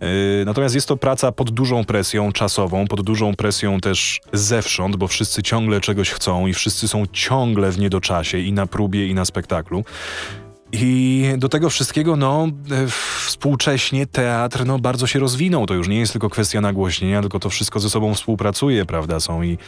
Yy, 0.00 0.08
natomiast 0.46 0.74
jest 0.74 0.88
to 0.88 0.96
praca 0.96 1.32
pod 1.32 1.50
dużą 1.50 1.84
presją 1.84 2.32
czasową, 2.32 2.86
pod 2.86 3.02
dużą 3.02 3.34
presją 3.34 3.80
też 3.80 4.20
zewsząd, 4.32 4.96
bo 4.96 5.08
wszyscy 5.08 5.42
ciągle 5.42 5.80
czegoś 5.80 6.10
chcą 6.10 6.46
i 6.46 6.54
wszyscy 6.54 6.88
są 6.88 7.04
ciągle 7.12 7.70
w 7.70 7.78
niedoczasie 7.78 8.38
i 8.38 8.52
na 8.52 8.66
próbie, 8.66 9.06
i 9.06 9.14
na 9.14 9.24
spektaklu. 9.24 9.84
I 10.80 11.24
do 11.38 11.48
tego 11.48 11.70
wszystkiego, 11.70 12.16
no, 12.16 12.48
e, 12.70 12.86
współcześnie 13.26 14.06
teatr, 14.06 14.66
no, 14.66 14.78
bardzo 14.78 15.06
się 15.06 15.18
rozwinął. 15.18 15.66
To 15.66 15.74
już 15.74 15.88
nie 15.88 15.98
jest 15.98 16.12
tylko 16.12 16.30
kwestia 16.30 16.60
nagłośnienia, 16.60 17.20
tylko 17.20 17.38
to 17.38 17.50
wszystko 17.50 17.80
ze 17.80 17.90
sobą 17.90 18.14
współpracuje, 18.14 18.84
prawda? 18.84 19.20
Są 19.20 19.42
i 19.42 19.58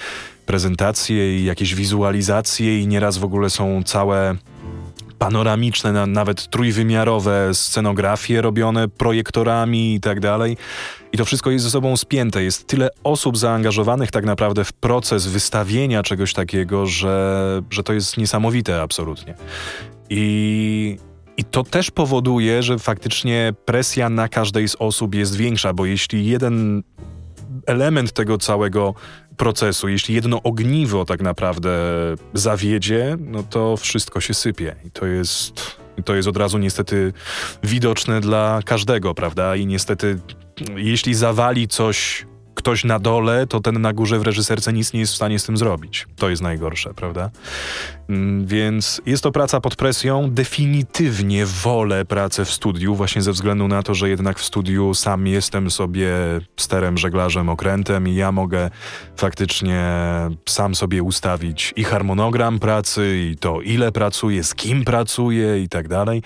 prezentacje, 0.46 1.38
i 1.38 1.44
jakieś 1.44 1.74
wizualizacje, 1.74 2.80
i 2.80 2.86
nieraz 2.86 3.18
w 3.18 3.24
ogóle 3.24 3.50
są 3.50 3.82
całe 3.82 4.36
panoramiczne, 5.18 6.07
nawet 6.07 6.50
trójwymiarowe 6.50 7.54
scenografie 7.54 8.42
robione 8.42 8.88
projektorami 8.88 9.94
i 9.94 10.00
tak 10.00 10.20
dalej. 10.20 10.57
I 11.12 11.18
to 11.18 11.24
wszystko 11.24 11.50
jest 11.50 11.64
ze 11.64 11.70
sobą 11.70 11.96
spięte. 11.96 12.42
Jest 12.42 12.66
tyle 12.66 12.88
osób 13.04 13.38
zaangażowanych 13.38 14.11
tak 14.11 14.24
naprawdę 14.24 14.64
w 14.64 14.72
proces 14.72 15.26
wystawienia 15.26 16.02
czegoś 16.02 16.33
takiego, 16.33 16.87
że, 16.87 17.62
że 17.70 17.83
to 17.83 17.92
jest 17.92 18.16
niesamowite 18.16 18.83
absolutnie. 18.83 19.35
I, 20.11 20.96
I 21.37 21.44
to 21.44 21.62
też 21.62 21.90
powoduje, 21.90 22.62
że 22.62 22.78
faktycznie 22.78 23.52
presja 23.64 24.09
na 24.09 24.28
każdej 24.28 24.68
z 24.68 24.76
osób 24.78 25.14
jest 25.14 25.37
większa, 25.37 25.72
bo 25.72 25.87
jeśli 25.87 26.26
jeden 26.26 26.83
element 27.66 28.12
tego 28.12 28.38
całego 28.38 28.94
procesu, 29.38 29.88
jeśli 29.88 30.14
jedno 30.14 30.42
ogniwo 30.42 31.05
tak 31.05 31.22
naprawdę 31.22 31.70
zawiedzie, 32.35 33.16
no 33.20 33.42
to 33.42 33.77
wszystko 33.77 34.20
się 34.20 34.35
sypie. 34.35 34.77
I 34.85 34.90
to 34.90 35.07
jest, 35.07 35.79
to 36.05 36.14
jest 36.14 36.29
od 36.29 36.37
razu 36.37 36.59
niestety 36.59 37.12
widoczne 37.62 38.20
dla 38.20 38.61
każdego, 38.64 39.14
prawda? 39.14 39.57
I 39.57 39.66
niestety, 39.66 40.18
jeśli 40.77 41.14
zawali 41.14 41.68
coś 41.68 42.27
ktoś 42.58 42.84
na 42.84 42.98
dole, 42.98 43.46
to 43.46 43.60
ten 43.60 43.80
na 43.80 43.92
górze 43.92 44.18
w 44.18 44.22
reżyserce 44.22 44.72
nic 44.72 44.92
nie 44.92 45.00
jest 45.00 45.12
w 45.12 45.16
stanie 45.16 45.38
z 45.38 45.44
tym 45.44 45.56
zrobić. 45.56 46.06
To 46.16 46.30
jest 46.30 46.42
najgorsze, 46.42 46.94
prawda? 46.94 47.30
Mm, 48.08 48.46
więc 48.46 49.00
jest 49.06 49.22
to 49.22 49.32
praca 49.32 49.60
pod 49.60 49.76
presją. 49.76 50.30
Definitywnie 50.30 51.46
wolę 51.46 52.04
pracę 52.04 52.44
w 52.44 52.50
studiu, 52.50 52.94
właśnie 52.94 53.22
ze 53.22 53.32
względu 53.32 53.68
na 53.68 53.82
to, 53.82 53.94
że 53.94 54.08
jednak 54.08 54.38
w 54.38 54.44
studiu 54.44 54.94
sam 54.94 55.26
jestem 55.26 55.70
sobie 55.70 56.10
sterem, 56.56 56.98
żeglarzem, 56.98 57.48
okrętem 57.48 58.08
i 58.08 58.14
ja 58.14 58.32
mogę 58.32 58.70
faktycznie 59.16 59.88
sam 60.48 60.74
sobie 60.74 61.02
ustawić 61.02 61.72
i 61.76 61.84
harmonogram 61.84 62.58
pracy, 62.58 63.28
i 63.32 63.36
to 63.36 63.60
ile 63.60 63.92
pracuję, 63.92 64.44
z 64.44 64.54
kim 64.54 64.84
pracuję 64.84 65.62
i 65.62 65.68
tak 65.68 65.88
dalej. 65.88 66.22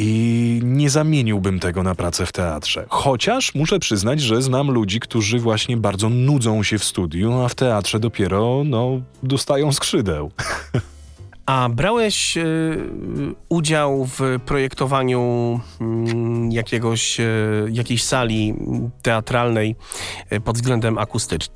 I 0.00 0.60
nie 0.64 0.90
zamieniłbym 0.90 1.60
tego 1.60 1.82
na 1.82 1.94
pracę 1.94 2.26
w 2.26 2.32
teatrze. 2.32 2.86
Chociaż 2.88 3.54
muszę 3.54 3.78
przyznać, 3.78 4.20
że 4.20 4.42
znam 4.42 4.70
ludzi, 4.70 5.00
którzy 5.00 5.38
właśnie 5.38 5.76
bardzo 5.76 6.08
nudzą 6.08 6.62
się 6.62 6.78
w 6.78 6.84
studiu, 6.84 7.32
a 7.32 7.48
w 7.48 7.54
teatrze 7.54 8.00
dopiero 8.00 8.62
no, 8.64 9.00
dostają 9.22 9.72
skrzydeł. 9.72 10.30
A 11.48 11.68
brałeś 11.68 12.36
y, 12.36 12.44
udział 13.48 14.04
w 14.06 14.20
projektowaniu 14.46 15.60
y, 15.80 15.84
jakiegoś, 16.54 17.20
y, 17.20 17.24
jakiejś 17.70 18.04
sali 18.04 18.54
teatralnej 19.02 19.76
pod 20.44 20.56
względem, 20.56 20.98
akustycz, 20.98 21.48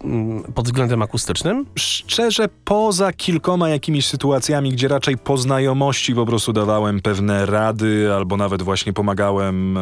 pod 0.55 0.65
względem 0.65 1.03
akustycznym? 1.03 1.67
Szczerze, 1.75 2.49
poza 2.65 3.13
kilkoma 3.13 3.69
jakimiś 3.69 4.07
sytuacjami, 4.07 4.73
gdzie 4.73 4.89
raczej 4.89 5.19
po 5.19 5.37
znajomości 5.37 6.15
po 6.15 6.27
prostu 6.27 6.53
dawałem 6.53 7.01
pewne 7.01 7.47
rady, 7.47 8.13
albo 8.15 8.37
nawet 8.37 8.63
właśnie 8.63 8.93
pomagałem 8.93 9.79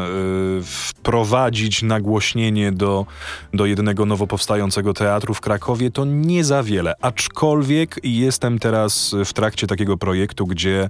wprowadzić 0.64 1.82
nagłośnienie 1.82 2.72
do, 2.72 3.06
do 3.54 3.66
jednego 3.66 4.06
nowo 4.06 4.26
powstającego 4.26 4.94
teatru 4.94 5.34
w 5.34 5.40
Krakowie, 5.40 5.90
to 5.90 6.04
nie 6.04 6.44
za 6.44 6.62
wiele. 6.62 6.94
Aczkolwiek 7.00 8.00
jestem 8.02 8.58
teraz 8.58 9.14
w 9.24 9.32
trakcie 9.32 9.66
takiego 9.66 9.96
projektu, 10.00 10.46
gdzie 10.46 10.88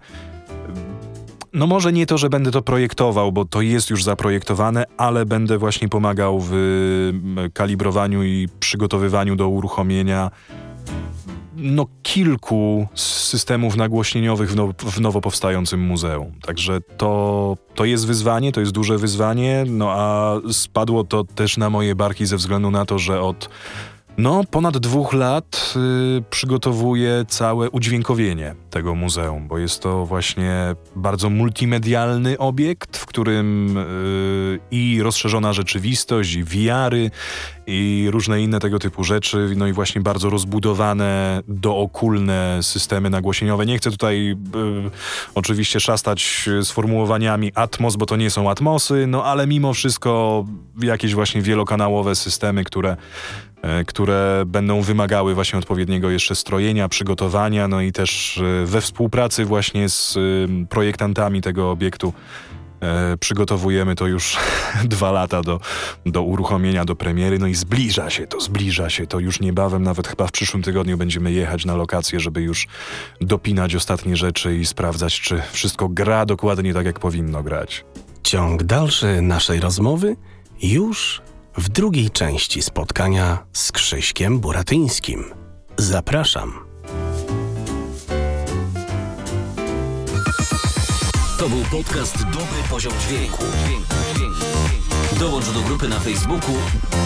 no 1.52 1.66
może 1.66 1.92
nie 1.92 2.06
to, 2.06 2.18
że 2.18 2.28
będę 2.28 2.50
to 2.50 2.62
projektował, 2.62 3.32
bo 3.32 3.44
to 3.44 3.60
jest 3.60 3.90
już 3.90 4.04
zaprojektowane, 4.04 4.84
ale 4.96 5.26
będę 5.26 5.58
właśnie 5.58 5.88
pomagał 5.88 6.40
w 6.42 6.52
kalibrowaniu 7.54 8.24
i 8.24 8.48
przygotowywaniu 8.60 9.36
do 9.36 9.48
uruchomienia 9.48 10.30
no, 11.56 11.86
kilku 12.02 12.86
systemów 12.94 13.76
nagłośnieniowych 13.76 14.50
w, 14.50 14.56
now, 14.56 14.70
w 14.76 15.00
nowo 15.00 15.20
powstającym 15.20 15.80
muzeum. 15.80 16.32
Także 16.42 16.80
to, 16.96 17.56
to 17.74 17.84
jest 17.84 18.06
wyzwanie, 18.06 18.52
to 18.52 18.60
jest 18.60 18.72
duże 18.72 18.98
wyzwanie, 18.98 19.64
no 19.68 19.90
a 19.90 20.34
spadło 20.52 21.04
to 21.04 21.24
też 21.24 21.56
na 21.56 21.70
moje 21.70 21.94
barki 21.94 22.26
ze 22.26 22.36
względu 22.36 22.70
na 22.70 22.84
to, 22.84 22.98
że 22.98 23.20
od 23.20 23.50
no, 24.20 24.44
ponad 24.50 24.78
dwóch 24.78 25.12
lat 25.12 25.74
y, 26.18 26.22
przygotowuję 26.30 27.24
całe 27.28 27.70
udźwiękowienie 27.70 28.54
tego 28.70 28.94
muzeum, 28.94 29.48
bo 29.48 29.58
jest 29.58 29.82
to 29.82 30.06
właśnie 30.06 30.74
bardzo 30.96 31.30
multimedialny 31.30 32.38
obiekt, 32.38 32.96
w 32.96 33.06
którym 33.06 33.76
y, 33.76 34.58
i 34.70 35.02
rozszerzona 35.02 35.52
rzeczywistość, 35.52 36.34
i 36.34 36.44
wiary, 36.44 37.10
i 37.66 38.08
różne 38.10 38.42
inne 38.42 38.60
tego 38.60 38.78
typu 38.78 39.04
rzeczy, 39.04 39.54
no 39.56 39.66
i 39.66 39.72
właśnie 39.72 40.00
bardzo 40.00 40.30
rozbudowane, 40.30 41.42
dookulne 41.48 42.58
systemy 42.62 43.10
nagłośnieniowe. 43.10 43.66
Nie 43.66 43.78
chcę 43.78 43.90
tutaj 43.90 44.30
y, 44.30 44.36
oczywiście 45.34 45.80
szastać 45.80 46.48
sformułowaniami 46.62 47.52
Atmos, 47.54 47.96
bo 47.96 48.06
to 48.06 48.16
nie 48.16 48.30
są 48.30 48.50
Atmosy, 48.50 49.06
no 49.06 49.24
ale 49.24 49.46
mimo 49.46 49.74
wszystko 49.74 50.44
jakieś 50.82 51.14
właśnie 51.14 51.42
wielokanałowe 51.42 52.14
systemy, 52.14 52.64
które 52.64 52.96
które 53.86 54.42
będą 54.46 54.82
wymagały 54.82 55.34
właśnie 55.34 55.58
odpowiedniego 55.58 56.10
jeszcze 56.10 56.34
strojenia, 56.34 56.88
przygotowania, 56.88 57.68
no 57.68 57.80
i 57.80 57.92
też 57.92 58.38
e, 58.62 58.66
we 58.66 58.80
współpracy 58.80 59.44
właśnie 59.44 59.88
z 59.88 60.18
projektantami 60.68 61.42
tego 61.42 61.70
obiektu 61.70 62.12
e, 62.80 63.16
przygotowujemy 63.16 63.94
to 63.94 64.06
już 64.06 64.36
dwa 64.84 65.12
lata 65.12 65.42
do, 65.42 65.60
do 66.06 66.22
uruchomienia, 66.22 66.84
do 66.84 66.96
premiery, 66.96 67.38
no 67.38 67.46
i 67.46 67.54
zbliża 67.54 68.10
się 68.10 68.26
to, 68.26 68.40
zbliża 68.40 68.90
się 68.90 69.06
to 69.06 69.18
już 69.18 69.40
niebawem, 69.40 69.82
nawet 69.82 70.08
chyba 70.08 70.26
w 70.26 70.32
przyszłym 70.32 70.62
tygodniu 70.62 70.98
będziemy 70.98 71.32
jechać 71.32 71.64
na 71.64 71.76
lokację, 71.76 72.20
żeby 72.20 72.42
już 72.42 72.66
dopinać 73.20 73.74
ostatnie 73.74 74.16
rzeczy 74.16 74.56
i 74.56 74.66
sprawdzać, 74.66 75.20
czy 75.20 75.42
wszystko 75.52 75.88
gra 75.88 76.26
dokładnie 76.26 76.74
tak, 76.74 76.86
jak 76.86 76.98
powinno 76.98 77.42
grać. 77.42 77.84
Ciąg 78.22 78.62
dalszy 78.62 79.22
naszej 79.22 79.60
rozmowy 79.60 80.16
już 80.62 81.22
w 81.56 81.68
drugiej 81.68 82.10
części 82.10 82.62
spotkania 82.62 83.38
z 83.52 83.72
Krzyśkiem 83.72 84.40
Buratyńskim. 84.40 85.24
Zapraszam. 85.76 86.52
To 91.38 91.48
był 91.48 91.64
podcast 91.70 92.24
Dobry 92.24 92.62
Poziom 92.70 92.92
Dźwięku. 93.08 93.44
Dołącz 95.18 95.50
do 95.50 95.60
grupy 95.60 95.88
na 95.88 96.00
Facebooku 96.00 96.54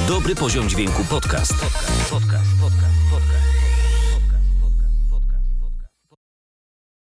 Dobry 0.09 0.35
Poziom 0.35 0.69
Dźwięku 0.69 1.05
Podcast. 1.05 1.55
podcast, 1.55 2.11
podcast, 2.11 2.51
podcast, 2.61 2.95
podcast. 3.11 3.34